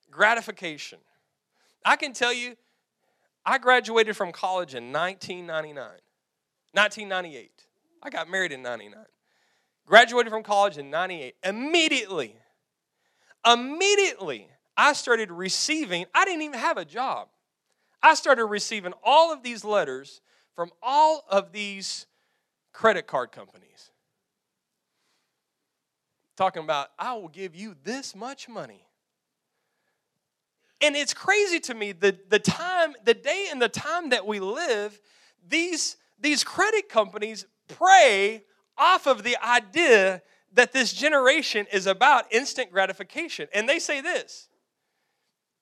[0.09, 0.99] gratification.
[1.85, 2.55] I can tell you,
[3.45, 5.75] I graduated from college in 1999,
[6.73, 7.51] 1998.
[8.03, 9.03] I got married in 99.
[9.85, 11.35] Graduated from college in 98.
[11.43, 12.35] Immediately,
[13.45, 17.27] immediately, I started receiving, I didn't even have a job.
[18.01, 20.21] I started receiving all of these letters
[20.55, 22.07] from all of these
[22.73, 23.91] credit card companies.
[26.35, 28.87] Talking about, I will give you this much money.
[30.81, 34.39] And it's crazy to me the, the time, the day and the time that we
[34.39, 34.99] live,
[35.47, 38.43] these, these credit companies prey
[38.81, 40.21] off of the idea
[40.53, 43.47] that this generation is about instant gratification.
[43.53, 44.49] And they say this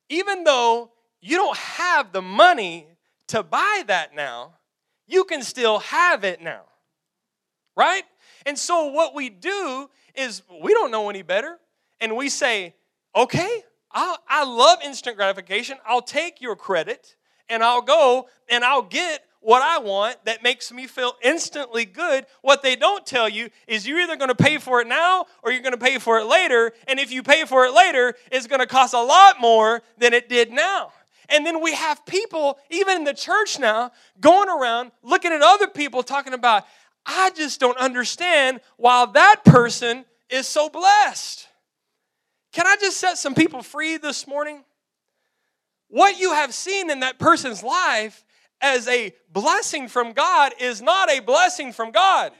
[0.09, 2.87] even though you don't have the money
[3.27, 4.53] to buy that now,
[5.05, 6.61] you can still have it now.
[7.75, 8.03] Right?
[8.45, 11.59] And so what we do is we don't know any better.
[12.01, 12.73] And we say,
[13.15, 15.77] okay, i I love instant gratification.
[15.85, 17.15] I'll take your credit
[17.49, 22.25] and I'll go and I'll get what I want that makes me feel instantly good.
[22.41, 25.51] What they don't tell you is you're either going to pay for it now or
[25.51, 26.73] you're going to pay for it later.
[26.87, 30.13] And if you pay for it later, it's going to cost a lot more than
[30.13, 30.91] it did now.
[31.29, 35.67] And then we have people, even in the church now, going around looking at other
[35.67, 36.65] people talking about,
[37.05, 41.47] I just don't understand why that person is so blessed.
[42.51, 44.63] Can I just set some people free this morning?
[45.87, 48.23] What you have seen in that person's life
[48.61, 52.31] as a blessing from God is not a blessing from God,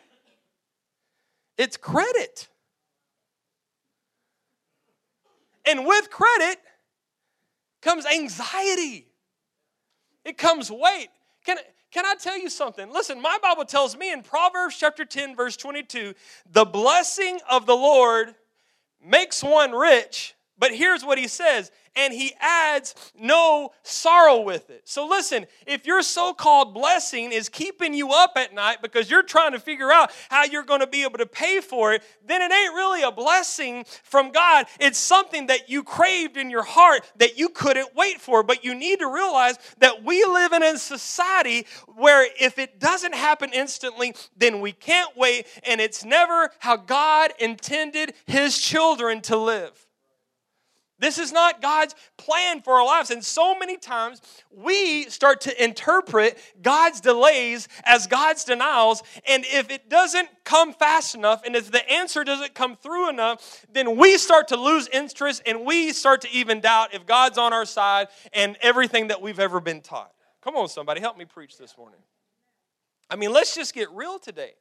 [1.57, 2.47] it's credit.
[5.65, 6.57] And with credit
[7.81, 9.07] comes anxiety,
[10.25, 11.09] it comes weight.
[11.45, 11.57] Can,
[11.91, 12.91] can I tell you something?
[12.91, 16.13] Listen, my Bible tells me in Proverbs chapter 10, verse 22,
[16.51, 18.35] the blessing of the Lord
[19.03, 20.35] makes one rich.
[20.57, 24.81] But here's what he says and he adds no sorrow with it.
[24.85, 29.23] So listen, if your so called blessing is keeping you up at night because you're
[29.23, 32.41] trying to figure out how you're going to be able to pay for it, then
[32.41, 34.65] it ain't really a blessing from God.
[34.79, 38.43] It's something that you craved in your heart that you couldn't wait for.
[38.43, 43.13] But you need to realize that we live in a society where if it doesn't
[43.13, 49.35] happen instantly, then we can't wait, and it's never how God intended his children to
[49.35, 49.88] live.
[50.99, 53.09] This is not God's plan for our lives.
[53.09, 59.01] And so many times we start to interpret God's delays as God's denials.
[59.25, 63.65] And if it doesn't come fast enough and if the answer doesn't come through enough,
[63.71, 67.53] then we start to lose interest and we start to even doubt if God's on
[67.53, 70.11] our side and everything that we've ever been taught.
[70.41, 71.99] Come on, somebody, help me preach this morning.
[73.09, 74.51] I mean, let's just get real today.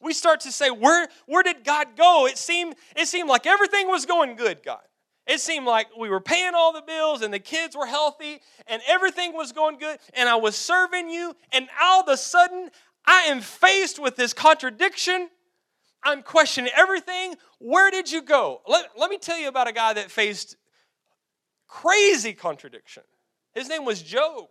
[0.00, 2.26] We start to say, where, where did God go?
[2.26, 4.82] It seemed, it seemed like everything was going good, God.
[5.26, 8.80] It seemed like we were paying all the bills and the kids were healthy and
[8.86, 11.34] everything was going good and I was serving you.
[11.52, 12.70] And all of a sudden,
[13.04, 15.28] I am faced with this contradiction.
[16.04, 17.34] I'm questioning everything.
[17.58, 18.62] Where did you go?
[18.68, 20.56] Let, let me tell you about a guy that faced
[21.66, 23.02] crazy contradiction.
[23.52, 24.46] His name was Job.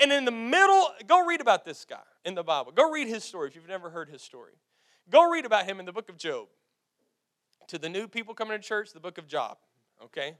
[0.00, 2.72] And in the middle, go read about this guy in the Bible.
[2.72, 4.54] Go read his story if you've never heard his story.
[5.10, 6.48] Go read about him in the book of Job
[7.68, 9.58] to the new people coming to church, the book of Job,
[10.02, 10.34] okay?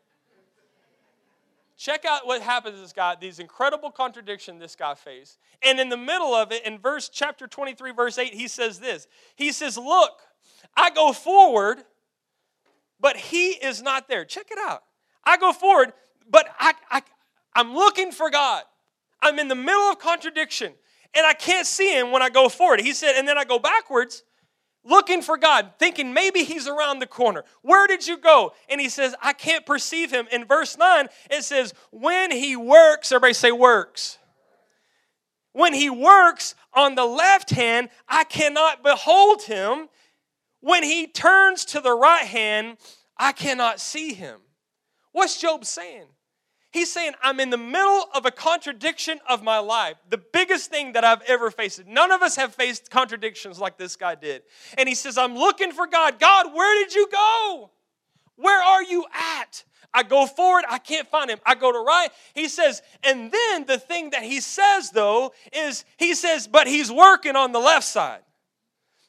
[1.76, 5.38] Check out what happens to this guy, these incredible contradictions this guy faced.
[5.62, 9.06] And in the middle of it, in verse chapter 23, verse 8, he says this.
[9.36, 10.18] He says, Look,
[10.76, 11.78] I go forward,
[12.98, 14.24] but he is not there.
[14.24, 14.82] Check it out.
[15.22, 15.92] I go forward,
[16.28, 17.02] but I, I,
[17.54, 18.64] I'm looking for God.
[19.22, 20.72] I'm in the middle of contradiction,
[21.14, 22.80] and I can't see him when I go forward.
[22.80, 24.24] He said, and then I go backwards,
[24.84, 27.44] looking for God, thinking maybe he's around the corner.
[27.62, 28.52] Where did you go?
[28.68, 30.26] And he says, I can't perceive him.
[30.32, 34.18] In verse 9, it says, When he works, everybody say works.
[35.52, 39.88] When he works on the left hand, I cannot behold him.
[40.60, 42.78] When he turns to the right hand,
[43.16, 44.40] I cannot see him.
[45.12, 46.06] What's Job saying?
[46.70, 49.96] He's saying, I'm in the middle of a contradiction of my life.
[50.10, 51.86] The biggest thing that I've ever faced.
[51.86, 54.42] None of us have faced contradictions like this guy did.
[54.76, 56.18] And he says, I'm looking for God.
[56.20, 57.70] God, where did you go?
[58.36, 59.06] Where are you
[59.40, 59.64] at?
[59.94, 61.40] I go forward, I can't find him.
[61.46, 62.08] I go to right.
[62.34, 66.92] He says, and then the thing that he says though is he says, but he's
[66.92, 68.20] working on the left side.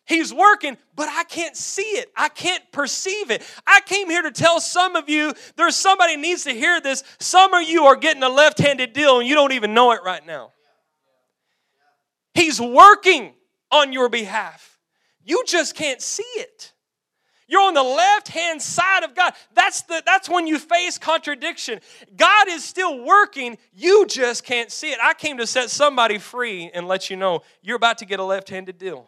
[0.10, 2.12] He's working, but I can't see it.
[2.18, 3.44] I can't perceive it.
[3.68, 7.04] I came here to tell some of you there's somebody needs to hear this.
[7.20, 10.02] Some of you are getting a left handed deal and you don't even know it
[10.04, 10.52] right now.
[12.34, 13.36] He's working
[13.72, 14.80] on your behalf.
[15.24, 16.74] You just can't see it.
[17.48, 19.34] You're on the left hand side of God.
[19.54, 21.82] That's, the, that's when you face contradiction.
[22.18, 24.98] God is still working, you just can't see it.
[25.04, 28.24] I came to set somebody free and let you know you're about to get a
[28.24, 29.08] left handed deal.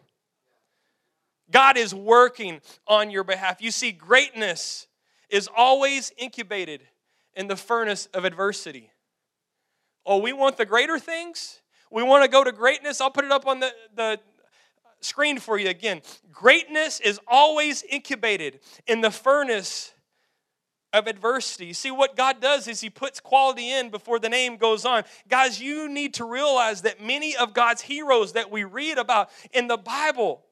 [1.51, 3.61] God is working on your behalf.
[3.61, 4.87] You see, greatness
[5.29, 6.81] is always incubated
[7.35, 8.91] in the furnace of adversity.
[10.05, 11.61] Oh, we want the greater things?
[11.91, 13.01] We want to go to greatness?
[13.01, 14.19] I'll put it up on the, the
[15.01, 16.01] screen for you again.
[16.31, 19.93] Greatness is always incubated in the furnace
[20.93, 21.73] of adversity.
[21.73, 25.03] See, what God does is He puts quality in before the name goes on.
[25.29, 29.67] Guys, you need to realize that many of God's heroes that we read about in
[29.67, 30.43] the Bible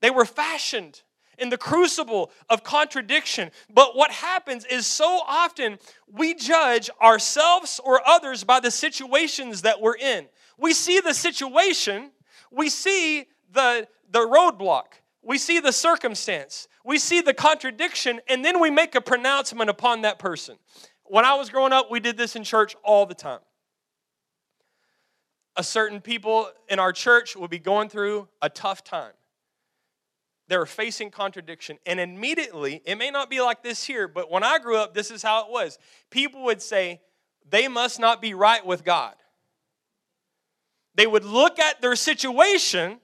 [0.00, 1.02] they were fashioned
[1.40, 3.50] in the crucible of contradiction.
[3.72, 9.80] But what happens is so often we judge ourselves or others by the situations that
[9.80, 10.26] we're in.
[10.58, 12.10] We see the situation,
[12.50, 18.60] we see the, the roadblock, we see the circumstance, we see the contradiction, and then
[18.60, 20.56] we make a pronouncement upon that person.
[21.04, 23.40] When I was growing up, we did this in church all the time.
[25.56, 29.12] A certain people in our church would be going through a tough time
[30.50, 31.78] they were facing contradiction.
[31.86, 35.12] And immediately, it may not be like this here, but when I grew up, this
[35.12, 35.78] is how it was.
[36.10, 37.00] People would say,
[37.48, 39.14] they must not be right with God.
[40.96, 42.98] They would look at their situation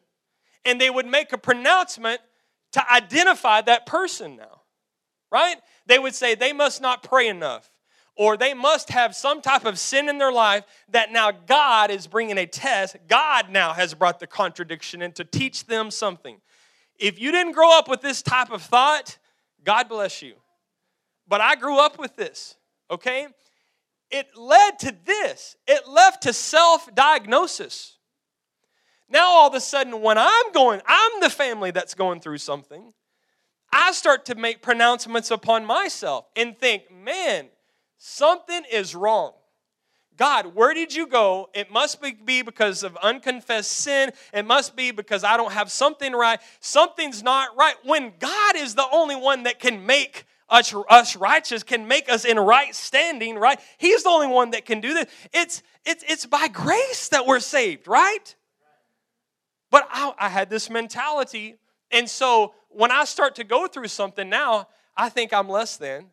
[0.64, 2.20] and they would make a pronouncement
[2.72, 4.62] to identify that person now,
[5.30, 5.56] right?
[5.86, 7.70] They would say they must not pray enough
[8.16, 12.08] or they must have some type of sin in their life that now God is
[12.08, 12.96] bringing a test.
[13.06, 16.40] God now has brought the contradiction in to teach them something.
[16.98, 19.18] If you didn't grow up with this type of thought,
[19.64, 20.34] God bless you.
[21.28, 22.56] But I grew up with this,
[22.90, 23.26] okay?
[24.10, 27.98] It led to this, it led to self diagnosis.
[29.08, 32.92] Now, all of a sudden, when I'm going, I'm the family that's going through something,
[33.72, 37.48] I start to make pronouncements upon myself and think, man,
[37.98, 39.32] something is wrong.
[40.16, 41.50] God, where did you go?
[41.54, 44.12] It must be because of unconfessed sin.
[44.32, 46.40] It must be because I don't have something right.
[46.60, 47.74] Something's not right.
[47.84, 52.24] When God is the only one that can make us, us righteous, can make us
[52.24, 53.60] in right standing, right?
[53.78, 55.06] He's the only one that can do this.
[55.32, 58.34] It's, it's, it's by grace that we're saved, right?
[59.70, 61.56] But I, I had this mentality.
[61.90, 66.06] And so when I start to go through something now, I think I'm less than.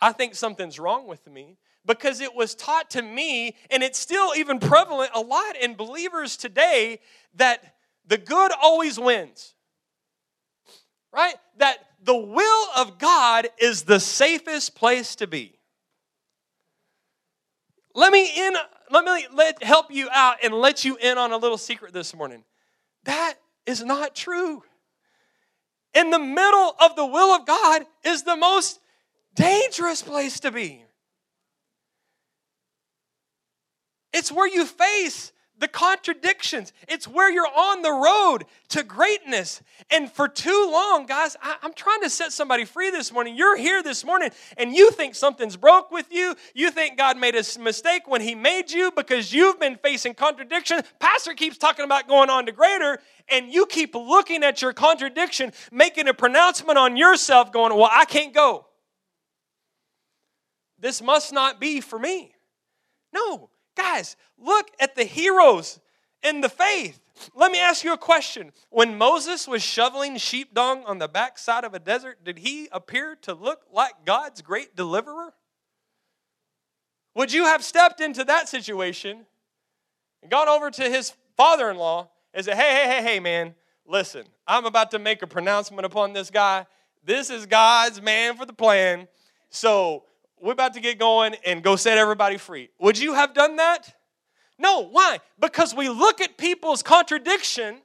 [0.00, 4.34] I think something's wrong with me because it was taught to me, and it's still
[4.36, 7.00] even prevalent a lot in believers today,
[7.34, 7.74] that
[8.06, 9.54] the good always wins.
[11.12, 11.34] Right?
[11.56, 15.58] That the will of God is the safest place to be.
[17.94, 18.54] Let me in,
[18.90, 22.14] let me let, help you out and let you in on a little secret this
[22.14, 22.44] morning.
[23.04, 23.34] That
[23.66, 24.62] is not true.
[25.94, 28.78] In the middle of the will of God is the most
[29.34, 30.84] dangerous place to be.
[34.18, 36.72] It's where you face the contradictions.
[36.88, 39.62] It's where you're on the road to greatness.
[39.90, 43.36] And for too long, guys, I, am trying to set somebody free this morning.
[43.36, 46.34] You're here this morning and you think something's broke with you.
[46.52, 50.80] You think God made a mistake when He made you because you've been facing contradiction.
[50.98, 55.52] Pastor keeps talking about going on to greater, and you keep looking at your contradiction,
[55.70, 58.66] making a pronouncement on yourself, going, Well, I can't go.
[60.76, 62.32] This must not be for me.
[63.12, 65.78] No, Guys, look at the heroes
[66.24, 67.00] in the faith.
[67.34, 68.50] Let me ask you a question.
[68.70, 73.16] When Moses was shoveling sheep dung on the backside of a desert, did he appear
[73.22, 75.32] to look like God's great deliverer?
[77.14, 79.26] Would you have stepped into that situation
[80.22, 83.54] and gone over to his father in law and said, Hey, hey, hey, hey, man,
[83.86, 86.66] listen, I'm about to make a pronouncement upon this guy.
[87.04, 89.06] This is God's man for the plan.
[89.50, 90.02] So
[90.42, 92.70] we're about to get going and go set everybody free.
[92.80, 93.94] Would you have done that?
[94.58, 94.88] No.
[94.88, 95.20] Why?
[95.38, 97.78] Because we look at people's contradiction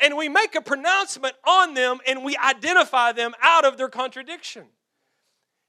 [0.00, 4.64] and we make a pronouncement on them and we identify them out of their contradiction.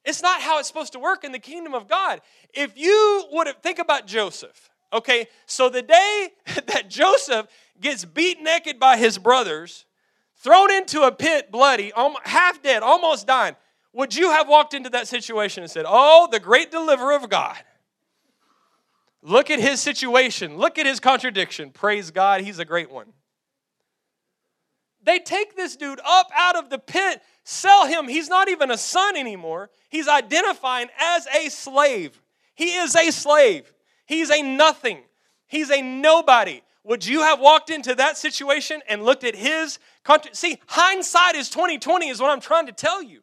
[0.05, 2.21] It's not how it's supposed to work in the kingdom of God.
[2.53, 5.27] If you would have, think about Joseph, okay?
[5.45, 6.29] So the day
[6.67, 7.47] that Joseph
[7.79, 9.85] gets beat naked by his brothers,
[10.37, 11.91] thrown into a pit bloody,
[12.23, 13.55] half dead, almost dying,
[13.93, 17.57] would you have walked into that situation and said, Oh, the great deliverer of God?
[19.21, 20.57] Look at his situation.
[20.57, 21.71] Look at his contradiction.
[21.71, 23.13] Praise God, he's a great one.
[25.03, 28.07] They take this dude up out of the pit, sell him.
[28.07, 29.69] He's not even a son anymore.
[29.89, 32.21] He's identifying as a slave.
[32.53, 33.73] He is a slave.
[34.05, 34.99] He's a nothing.
[35.47, 36.61] He's a nobody.
[36.83, 40.31] Would you have walked into that situation and looked at his country?
[40.33, 43.21] See, hindsight is 2020 is what I'm trying to tell you.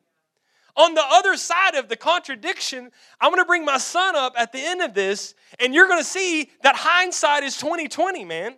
[0.76, 4.52] On the other side of the contradiction, I'm going to bring my son up at
[4.52, 8.56] the end of this, and you're going to see that hindsight is 2020, man.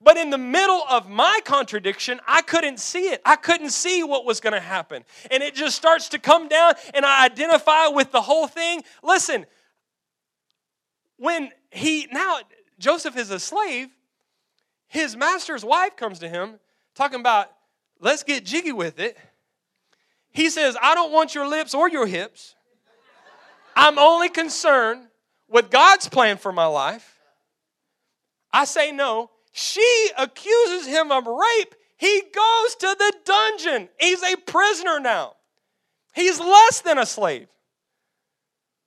[0.00, 3.22] But in the middle of my contradiction, I couldn't see it.
[3.24, 5.04] I couldn't see what was going to happen.
[5.30, 8.82] And it just starts to come down, and I identify with the whole thing.
[9.02, 9.46] Listen,
[11.16, 12.40] when he, now
[12.78, 13.88] Joseph is a slave,
[14.88, 16.60] his master's wife comes to him
[16.94, 17.50] talking about,
[17.98, 19.16] let's get jiggy with it.
[20.34, 22.56] He says, I don't want your lips or your hips.
[23.76, 25.06] I'm only concerned
[25.48, 27.18] with God's plan for my life.
[28.52, 29.30] I say no.
[29.52, 31.74] She accuses him of rape.
[31.96, 33.88] He goes to the dungeon.
[33.98, 35.34] He's a prisoner now.
[36.14, 37.46] He's less than a slave.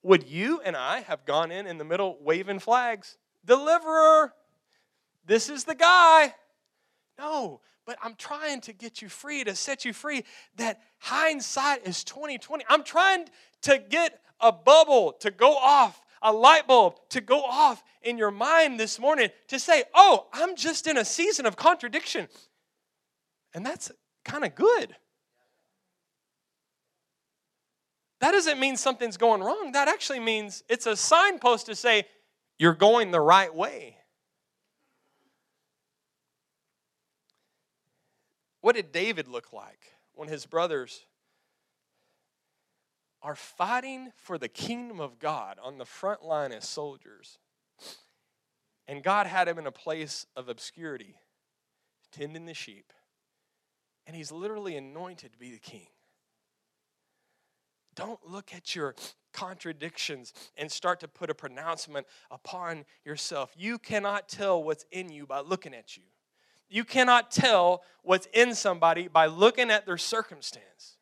[0.03, 3.17] Would you and I have gone in in the middle waving flags?
[3.45, 4.33] Deliverer,
[5.25, 6.35] this is the guy.
[7.17, 10.25] No, but I'm trying to get you free, to set you free.
[10.57, 12.65] That hindsight is 2020.
[12.69, 13.25] I'm trying
[13.63, 18.29] to get a bubble to go off, a light bulb to go off in your
[18.29, 22.27] mind this morning to say, oh, I'm just in a season of contradiction.
[23.53, 23.89] And that's
[24.25, 24.95] kind of good.
[28.19, 29.71] That doesn't mean something's going wrong.
[29.71, 32.05] That actually means it's a signpost to say,
[32.59, 33.96] you're going the right way.
[38.61, 41.05] What did David look like when his brothers
[43.21, 47.39] are fighting for the kingdom of God on the front line as soldiers?
[48.87, 51.15] And God had him in a place of obscurity,
[52.11, 52.93] tending the sheep.
[54.05, 55.87] And he's literally anointed to be the king.
[57.95, 58.95] Don't look at your
[59.33, 63.53] contradictions and start to put a pronouncement upon yourself.
[63.57, 66.03] You cannot tell what's in you by looking at you.
[66.69, 70.97] You cannot tell what's in somebody by looking at their circumstance.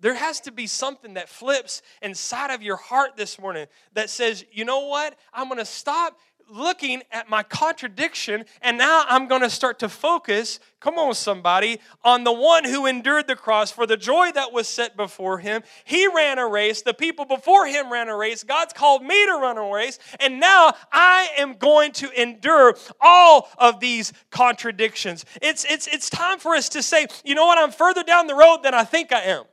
[0.00, 4.44] There has to be something that flips inside of your heart this morning that says,
[4.50, 5.16] you know what?
[5.32, 6.18] I'm going to stop
[6.50, 11.80] looking at my contradiction, and now I'm going to start to focus, come on, somebody,
[12.04, 15.62] on the one who endured the cross for the joy that was set before him.
[15.84, 18.42] He ran a race, the people before him ran a race.
[18.44, 23.48] God's called me to run a race, and now I am going to endure all
[23.58, 25.24] of these contradictions.
[25.40, 28.34] It's, it's, it's time for us to say, you know what, I'm further down the
[28.34, 29.44] road than I think I am.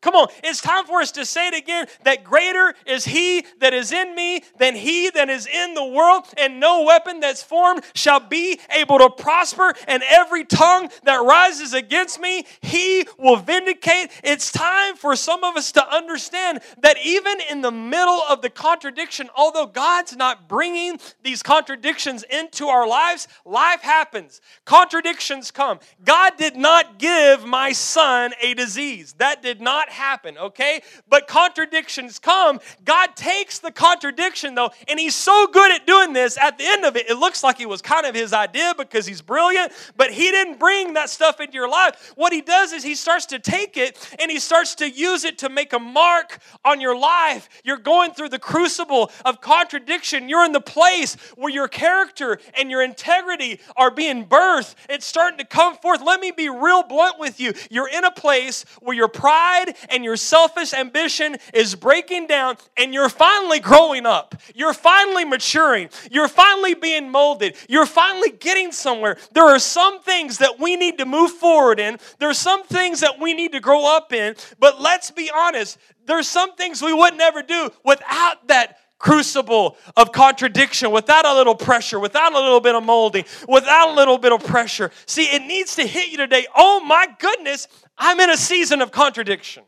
[0.00, 3.74] Come on, it's time for us to say it again that greater is He that
[3.74, 7.84] is in me than He that is in the world, and no weapon that's formed
[7.94, 14.10] shall be able to prosper, and every tongue that rises against me, He will vindicate.
[14.24, 18.50] It's time for some of us to understand that even in the middle of the
[18.50, 24.40] contradiction, although God's not bringing these contradictions into our lives, life happens.
[24.64, 25.78] Contradictions come.
[26.04, 30.82] God did not give my son a disease, that did not happen, okay?
[31.08, 32.60] But contradictions come.
[32.84, 36.38] God takes the contradiction, though, and He's so good at doing this.
[36.38, 39.06] At the end of it, it looks like it was kind of His idea because
[39.06, 42.12] He's brilliant, but He didn't bring that stuff into your life.
[42.16, 45.38] What He does is He starts to take it and He starts to use it
[45.38, 47.48] to make a mark on your life.
[47.64, 50.28] You're going through the crucible of contradiction.
[50.28, 54.74] You're in the place where your character and your integrity are being birthed.
[54.88, 56.02] It's starting to come forth.
[56.02, 57.52] Let me be real blunt with you.
[57.70, 62.92] You're in a place where your pride and your selfish ambition is breaking down and
[62.92, 64.34] you're finally growing up.
[64.54, 65.88] You're finally maturing.
[66.10, 67.56] You're finally being molded.
[67.68, 69.16] You're finally getting somewhere.
[69.32, 73.00] There are some things that we need to move forward in, there are some things
[73.00, 76.92] that we need to grow up in, but let's be honest, there's some things we
[76.92, 82.60] would never do without that crucible of contradiction, without a little pressure, without a little
[82.60, 84.92] bit of molding, without a little bit of pressure.
[85.06, 86.46] See, it needs to hit you today.
[86.54, 87.66] Oh my goodness,
[87.98, 89.64] I'm in a season of contradiction.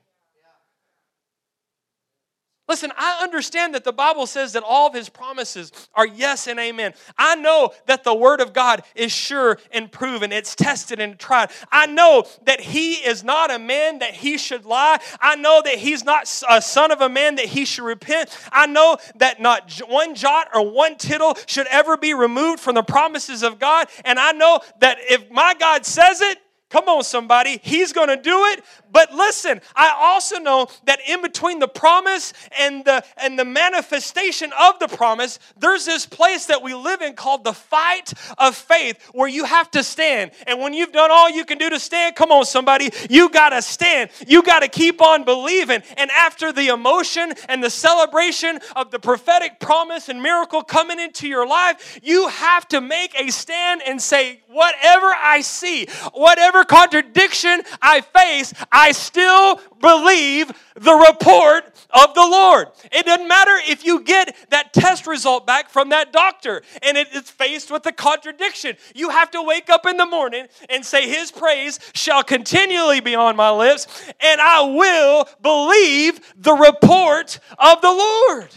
[2.73, 6.59] Listen, I understand that the Bible says that all of his promises are yes and
[6.59, 6.95] amen.
[7.19, 11.51] I know that the word of God is sure and proven, it's tested and tried.
[11.71, 15.01] I know that he is not a man that he should lie.
[15.21, 18.35] I know that he's not a son of a man that he should repent.
[18.51, 22.83] I know that not one jot or one tittle should ever be removed from the
[22.83, 23.89] promises of God.
[24.03, 26.39] And I know that if my God says it,
[26.73, 27.61] Come on, somebody.
[27.63, 28.65] He's going to do it.
[28.93, 34.53] But listen, I also know that in between the promise and the and the manifestation
[34.59, 39.03] of the promise, there's this place that we live in called the fight of faith
[39.13, 40.33] where you have to stand.
[40.47, 43.51] And when you've done all you can do to stand, come on, somebody, you got
[43.51, 44.11] to stand.
[44.27, 45.83] You got to keep on believing.
[45.97, 51.27] And after the emotion and the celebration of the prophetic promise and miracle coming into
[51.29, 57.63] your life, you have to make a stand and say, whatever I see, whatever contradiction
[57.81, 62.69] I face, I still believe the report of the Lord.
[62.91, 67.15] It doesn't matter if you get that test result back from that doctor and it
[67.15, 68.77] is faced with a contradiction.
[68.95, 73.15] You have to wake up in the morning and say, His praise shall continually be
[73.15, 73.87] on my lips,
[74.21, 78.49] and I will believe the report of the Lord.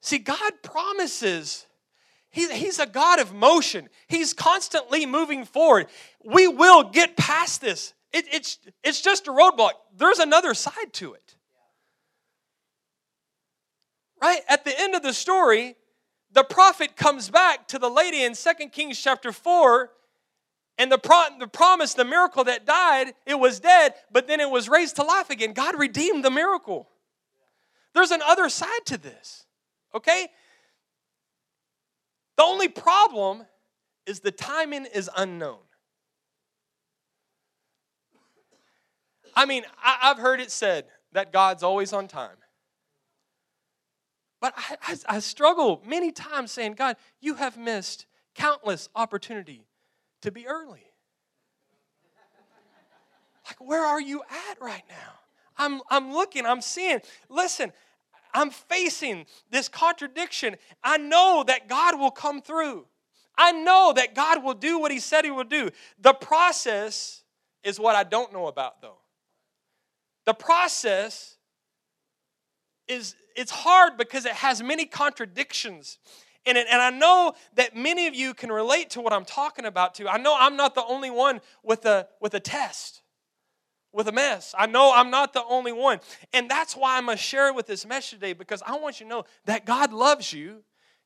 [0.00, 1.66] See, God promises.
[2.32, 3.88] He, he's a God of motion.
[4.08, 5.86] He's constantly moving forward.
[6.24, 7.92] We will get past this.
[8.10, 9.72] It, it's, it's just a roadblock.
[9.96, 11.36] There's another side to it.
[14.20, 14.40] Right?
[14.48, 15.76] At the end of the story,
[16.32, 19.90] the prophet comes back to the lady in 2 Kings chapter 4,
[20.78, 24.48] and the, pro- the promise, the miracle that died, it was dead, but then it
[24.48, 25.52] was raised to life again.
[25.52, 26.88] God redeemed the miracle.
[27.92, 29.44] There's an other side to this.
[29.94, 30.28] Okay?
[32.36, 33.44] The only problem
[34.06, 35.58] is the timing is unknown.
[39.34, 42.36] I mean, I, have heard it said that God's always on time.
[44.40, 49.66] But I, I, I, struggle many times saying, God, you have missed countless opportunity
[50.22, 50.84] to be early.
[53.46, 55.12] Like, where are you at right now?
[55.56, 57.00] I'm, I'm looking, I'm seeing.
[57.28, 57.72] Listen,
[58.34, 60.56] I'm facing this contradiction.
[60.82, 62.86] I know that God will come through.
[63.36, 65.70] I know that God will do what He said He will do.
[66.00, 67.22] The process
[67.62, 68.98] is what I don't know about, though.
[70.24, 71.36] The process
[72.88, 75.98] is it's hard because it has many contradictions
[76.44, 76.66] in it.
[76.70, 80.08] And I know that many of you can relate to what I'm talking about too.
[80.08, 83.01] I know I'm not the only one with a with a test
[83.92, 84.54] with a mess.
[84.56, 86.00] I know I'm not the only one.
[86.32, 89.00] And that's why I'm going to share it with this message today because I want
[89.00, 90.62] you to know that God loves you.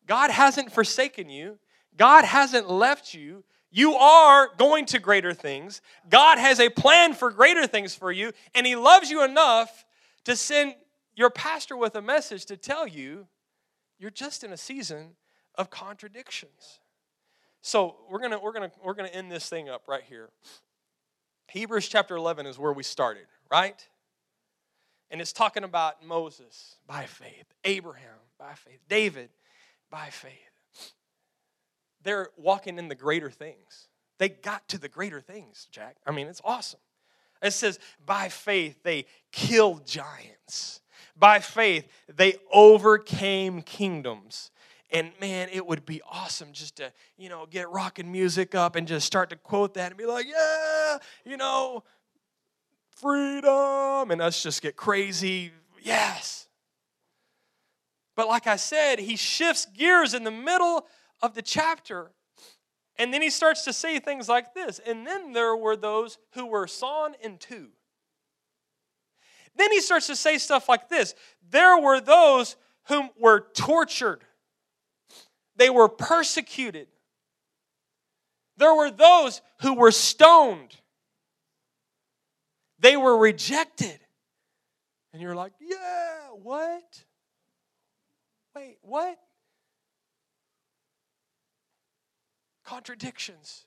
[0.06, 1.58] God hasn't forsaken you.
[1.96, 3.44] God hasn't left you.
[3.70, 5.80] You are going to greater things.
[6.08, 9.84] God has a plan for greater things for you, and He loves you enough
[10.24, 10.74] to send
[11.14, 13.26] your pastor with a message to tell you
[13.98, 15.16] you're just in a season
[15.56, 16.80] of contradictions.
[17.62, 20.30] So we're gonna we're gonna we're gonna end this thing up right here.
[21.48, 23.86] Hebrews chapter 11 is where we started, right?
[25.10, 29.30] And it's talking about Moses by faith, Abraham by faith, David
[29.90, 30.32] by faith.
[32.02, 33.88] They're walking in the greater things.
[34.18, 35.96] They got to the greater things, Jack.
[36.06, 36.80] I mean, it's awesome.
[37.42, 40.80] It says, by faith, they killed giants.
[41.16, 44.50] By faith, they overcame kingdoms.
[44.90, 48.86] And man, it would be awesome just to, you know, get rocking music up and
[48.86, 51.82] just start to quote that and be like, yeah, you know,
[52.96, 54.10] freedom.
[54.10, 55.50] And us just get crazy.
[55.82, 56.48] Yes.
[58.14, 60.86] But like I said, he shifts gears in the middle
[61.20, 62.12] of the chapter.
[62.98, 64.80] And then he starts to say things like this.
[64.86, 67.68] And then there were those who were sawn in two.
[69.56, 71.14] Then he starts to say stuff like this
[71.50, 74.22] There were those whom were tortured
[75.56, 76.88] they were persecuted.
[78.56, 80.76] There were those who were stoned.
[82.78, 83.98] They were rejected.
[85.12, 87.04] And you're like, yeah, what?
[88.54, 89.18] Wait, what?
[92.64, 93.64] Contradictions.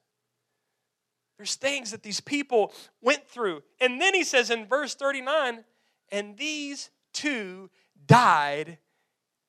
[1.37, 3.63] There's things that these people went through.
[3.79, 5.63] And then he says in verse 39
[6.11, 7.69] and these two
[8.05, 8.77] died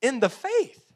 [0.02, 0.89] in the faith.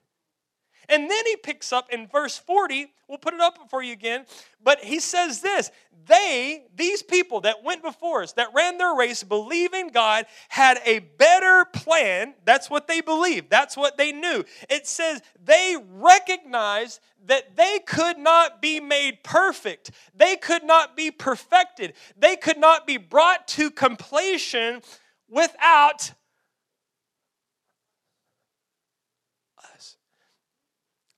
[0.88, 4.26] And then he picks up in verse 40, we'll put it up for you again,
[4.62, 5.70] but he says this
[6.06, 11.00] They, these people that went before us, that ran their race, believing God, had a
[11.00, 12.34] better plan.
[12.44, 14.44] That's what they believed, that's what they knew.
[14.68, 21.10] It says they recognized that they could not be made perfect, they could not be
[21.10, 24.82] perfected, they could not be brought to completion
[25.28, 26.12] without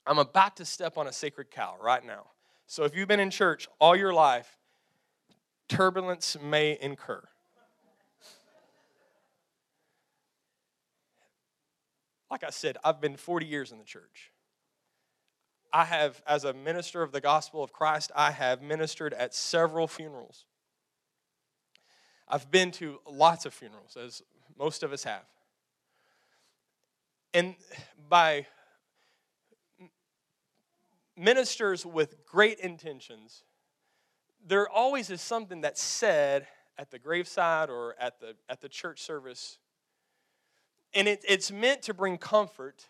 [0.07, 2.27] I'm about to step on a sacred cow right now.
[2.65, 4.57] So if you've been in church all your life,
[5.67, 7.21] turbulence may incur.
[12.31, 14.31] Like I said, I've been 40 years in the church.
[15.73, 19.87] I have, as a minister of the gospel of Christ, I have ministered at several
[19.87, 20.45] funerals.
[22.27, 24.21] I've been to lots of funerals, as
[24.57, 25.23] most of us have.
[27.33, 27.55] And
[28.09, 28.47] by
[31.17, 33.43] ministers with great intentions,
[34.45, 36.47] there always is something that's said
[36.77, 39.57] at the graveside or at the, at the church service.
[40.93, 42.85] And it, it's meant to bring comfort,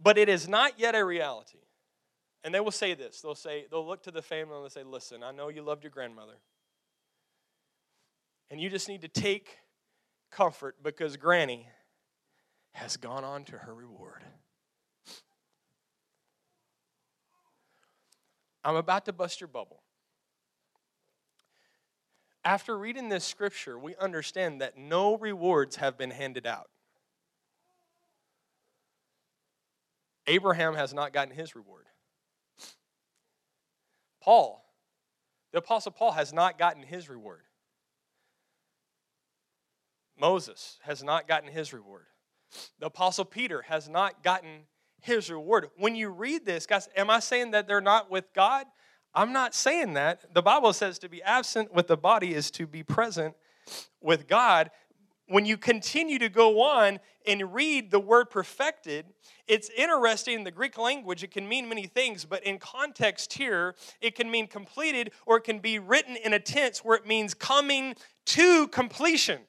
[0.00, 1.58] but it is not yet a reality.
[2.44, 4.84] And they will say this they'll say, they'll look to the family and they'll say,
[4.84, 6.38] Listen, I know you loved your grandmother.
[8.50, 9.58] And you just need to take
[10.30, 11.66] comfort because Granny
[12.72, 14.22] has gone on to her reward.
[18.66, 19.80] I'm about to bust your bubble.
[22.44, 26.68] After reading this scripture, we understand that no rewards have been handed out.
[30.26, 31.84] Abraham has not gotten his reward.
[34.20, 34.64] Paul,
[35.52, 37.42] the Apostle Paul, has not gotten his reward.
[40.18, 42.06] Moses has not gotten his reward.
[42.80, 44.62] The Apostle Peter has not gotten
[45.06, 45.70] his reward.
[45.76, 48.66] When you read this, guys, am I saying that they're not with God?
[49.14, 50.34] I'm not saying that.
[50.34, 53.34] The Bible says to be absent with the body is to be present
[54.02, 54.70] with God.
[55.28, 59.06] When you continue to go on and read the word perfected,
[59.48, 63.74] it's interesting in the Greek language, it can mean many things, but in context here,
[64.00, 67.32] it can mean completed or it can be written in a tense where it means
[67.32, 67.96] coming
[68.26, 69.40] to completion.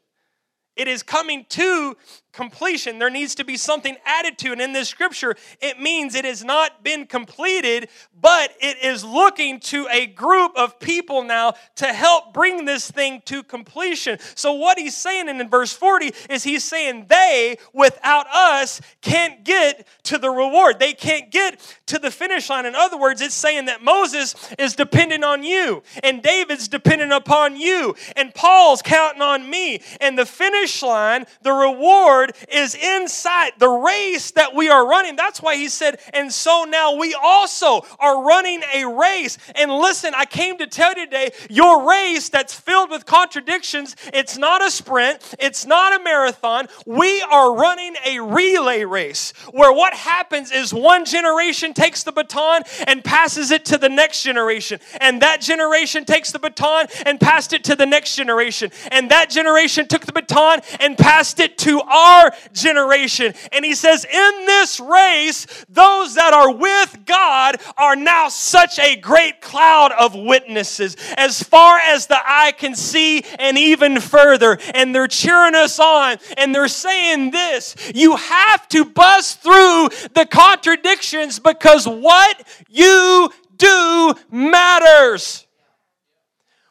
[0.77, 1.97] It is coming to
[2.37, 2.99] completion.
[2.99, 4.51] There needs to be something added to.
[4.51, 7.89] And in this scripture, it means it has not been completed,
[8.21, 13.23] but it is looking to a group of people now to help bring this thing
[13.25, 14.19] to completion.
[14.35, 19.87] So, what he's saying in verse 40 is he's saying they, without us, can't get
[20.03, 20.79] to the reward.
[20.79, 22.67] They can't get to the finish line.
[22.67, 27.57] In other words, it's saying that Moses is dependent on you, and David's dependent upon
[27.57, 29.81] you, and Paul's counting on me.
[29.99, 35.15] And the finish line, the reward, is inside the race that we are running.
[35.15, 39.37] That's why he said, and so now we also are running a race.
[39.55, 44.37] And listen, I came to tell you today, your race that's filled with contradictions, it's
[44.37, 46.67] not a sprint, it's not a marathon.
[46.85, 52.63] We are running a relay race where what happens is one generation takes the baton
[52.87, 54.79] and passes it to the next generation.
[54.99, 58.71] And that generation takes the baton and passed it to the next generation.
[58.91, 63.33] And that generation took the baton and passed it to our generation.
[63.51, 68.95] And he says, In this race, those that are with God are now such a
[68.95, 74.57] great cloud of witnesses, as far as the eye can see and even further.
[74.73, 80.27] And they're cheering us on and they're saying this you have to bust through the
[80.29, 85.45] contradictions because what you do matters.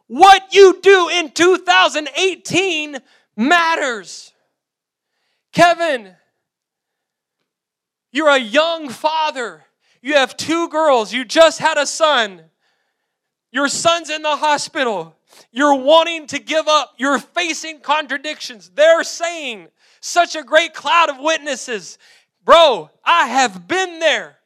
[0.08, 2.98] What you do in 2018
[3.36, 4.32] matters.
[5.52, 6.14] Kevin,
[8.12, 9.64] you're a young father.
[10.02, 11.12] You have two girls.
[11.12, 12.42] You just had a son.
[13.50, 15.16] Your son's in the hospital.
[15.50, 16.94] You're wanting to give up.
[16.98, 18.70] You're facing contradictions.
[18.74, 19.68] They're saying,
[20.00, 21.98] such a great cloud of witnesses.
[22.44, 24.36] Bro, I have been there.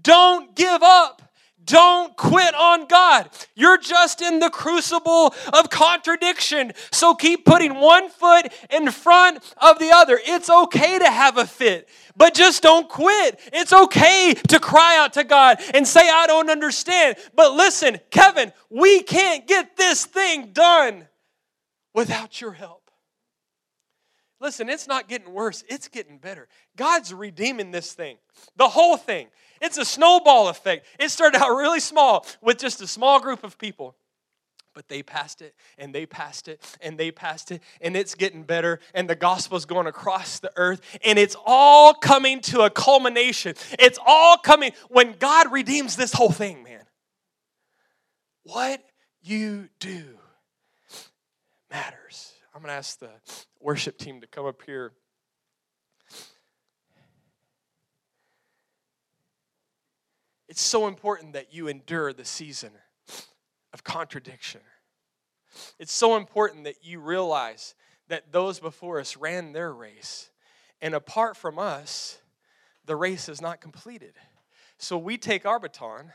[0.00, 1.22] Don't give up.
[1.64, 3.28] Don't quit on God.
[3.54, 6.72] You're just in the crucible of contradiction.
[6.90, 10.18] So keep putting one foot in front of the other.
[10.22, 13.38] It's okay to have a fit, but just don't quit.
[13.52, 17.16] It's okay to cry out to God and say, I don't understand.
[17.34, 21.06] But listen, Kevin, we can't get this thing done
[21.94, 22.90] without your help.
[24.40, 26.48] Listen, it's not getting worse, it's getting better.
[26.74, 28.16] God's redeeming this thing,
[28.56, 29.28] the whole thing.
[29.60, 30.86] It's a snowball effect.
[30.98, 33.96] It started out really small with just a small group of people.
[34.72, 38.44] But they passed it and they passed it and they passed it and it's getting
[38.44, 43.54] better and the gospel's going across the earth and it's all coming to a culmination.
[43.78, 46.84] It's all coming when God redeems this whole thing, man.
[48.44, 48.82] What
[49.22, 50.18] you do
[51.70, 52.32] matters.
[52.54, 53.10] I'm going to ask the
[53.60, 54.92] worship team to come up here.
[60.50, 62.72] It's so important that you endure the season
[63.72, 64.60] of contradiction.
[65.78, 67.76] It's so important that you realize
[68.08, 70.28] that those before us ran their race,
[70.82, 72.18] and apart from us,
[72.84, 74.14] the race is not completed.
[74.76, 76.10] So we take our baton,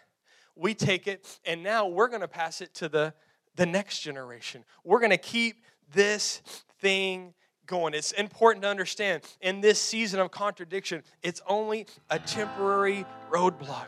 [0.54, 3.14] we take it, and now we're going to pass it to the,
[3.56, 4.66] the next generation.
[4.84, 5.64] We're going to keep
[5.94, 6.42] this
[6.82, 7.34] thing
[7.66, 7.94] going.
[7.94, 13.88] It's important to understand in this season of contradiction, it's only a temporary roadblock.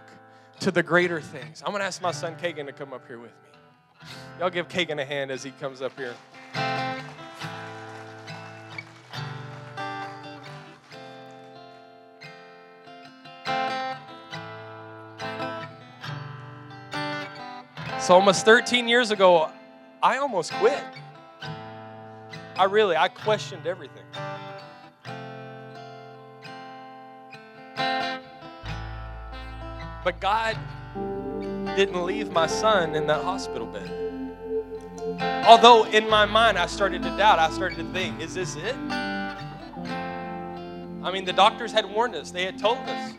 [0.60, 1.62] To the greater things.
[1.66, 4.10] I'm going to ask my son Kagan to come up here with me.
[4.40, 6.14] Y'all give Kagan a hand as he comes up here.
[18.00, 19.52] So almost 13 years ago,
[20.02, 20.82] I almost quit.
[22.56, 24.07] I really, I questioned everything.
[30.08, 30.58] But God
[31.76, 33.92] didn't leave my son in that hospital bed.
[35.46, 38.74] Although in my mind I started to doubt, I started to think, is this it?
[41.04, 43.14] I mean, the doctors had warned us, they had told us.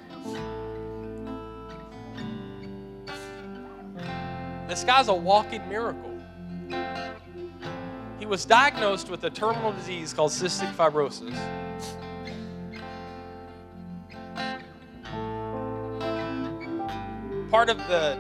[4.67, 6.19] This guy's a walking miracle.
[8.19, 11.37] He was diagnosed with a terminal disease called cystic fibrosis.
[17.51, 18.19] Part of the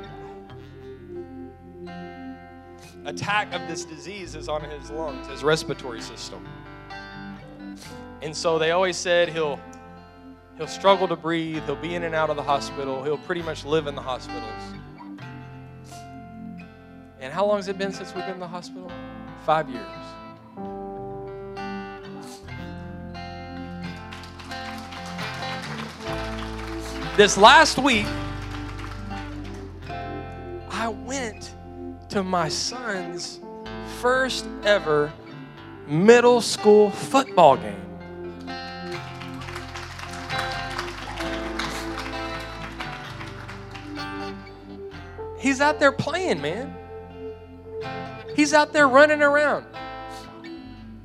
[3.04, 6.46] attack of this disease is on his lungs, his respiratory system.
[8.22, 9.60] And so they always said he'll
[10.56, 13.66] he'll struggle to breathe, he'll be in and out of the hospital, he'll pretty much
[13.66, 14.62] live in the hospitals.
[17.20, 18.90] And how long has it been since we've been in the hospital?
[19.44, 19.86] Five years.
[27.16, 28.06] This last week,
[30.88, 31.54] I went
[32.08, 33.40] to my son's
[34.00, 35.12] first ever
[35.86, 37.74] middle school football game.
[45.38, 46.74] He's out there playing, man.
[48.34, 49.66] He's out there running around.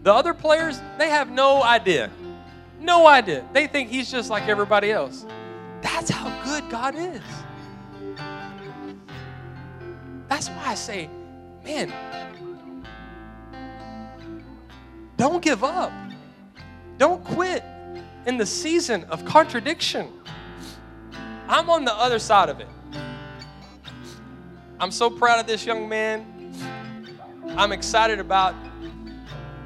[0.03, 2.09] The other players, they have no idea.
[2.79, 3.45] No idea.
[3.51, 5.25] They think he's just like everybody else.
[5.81, 7.19] That's how good God is.
[10.30, 11.09] That's why I say,
[11.63, 11.93] man,
[15.17, 15.91] don't give up.
[16.97, 17.63] Don't quit
[18.26, 20.07] in the season of contradiction.
[21.47, 22.67] I'm on the other side of it.
[24.80, 26.26] I'm so proud of this young man.
[27.55, 28.55] I'm excited about,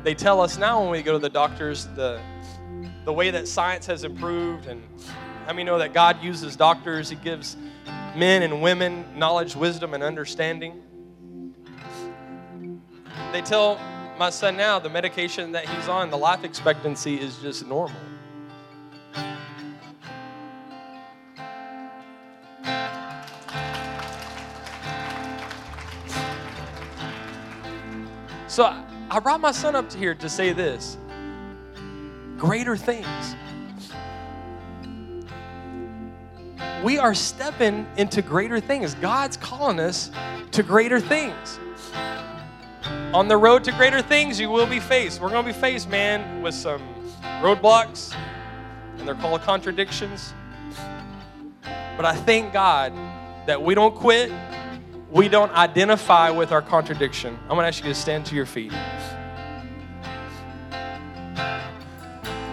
[0.03, 2.19] they tell us now when we go to the doctors, the,
[3.05, 4.67] the way that science has improved.
[4.67, 4.83] And
[5.45, 7.09] how many know that God uses doctors?
[7.09, 7.55] He gives
[8.17, 10.81] men and women knowledge, wisdom, and understanding.
[13.31, 13.79] They tell
[14.17, 17.95] my son now the medication that he's on, the life expectancy is just normal.
[28.47, 28.65] So
[29.11, 30.97] I brought my son up here to say this
[32.37, 33.35] greater things.
[36.83, 38.93] We are stepping into greater things.
[38.95, 40.11] God's calling us
[40.51, 41.59] to greater things.
[43.13, 45.19] On the road to greater things, you will be faced.
[45.19, 46.81] We're going to be faced, man, with some
[47.41, 48.15] roadblocks,
[48.97, 50.33] and they're called contradictions.
[51.95, 52.93] But I thank God
[53.47, 54.31] that we don't quit,
[55.09, 57.39] we don't identify with our contradiction.
[57.43, 58.71] I'm going to ask you to stand to your feet.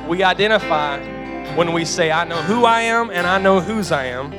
[0.08, 1.13] We identify
[1.56, 4.30] when we say, I know who I am and I know whose I am.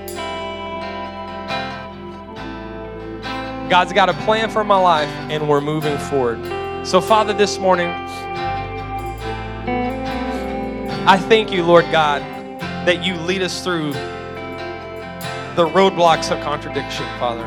[3.69, 6.39] God's got a plan for my life and we're moving forward.
[6.85, 7.87] So, Father, this morning,
[11.07, 12.21] I thank you, Lord God,
[12.85, 13.93] that you lead us through
[15.55, 17.45] the roadblocks of contradiction, Father.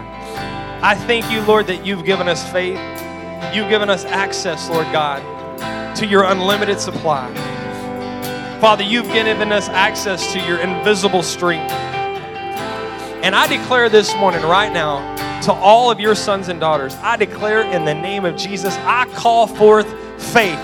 [0.82, 2.78] I thank you, Lord, that you've given us faith.
[3.54, 7.28] You've given us access, Lord God, to your unlimited supply.
[8.60, 11.70] Father, you've given us access to your invisible strength.
[13.22, 17.16] And I declare this morning, right now, to all of your sons and daughters, I
[17.16, 19.86] declare in the name of Jesus, I call forth
[20.20, 20.58] faith.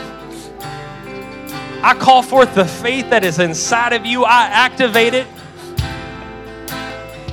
[1.84, 4.24] I call forth the faith that is inside of you.
[4.24, 5.28] I activate it.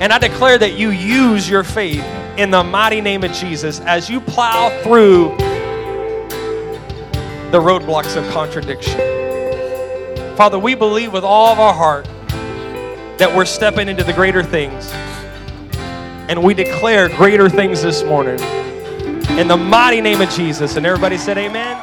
[0.00, 2.04] And I declare that you use your faith
[2.38, 5.36] in the mighty name of Jesus as you plow through
[7.50, 9.21] the roadblocks of contradiction.
[10.42, 12.04] Father, we believe with all of our heart
[13.18, 14.90] that we're stepping into the greater things.
[16.28, 18.40] And we declare greater things this morning.
[19.38, 20.74] In the mighty name of Jesus.
[20.74, 21.80] And everybody said, Amen.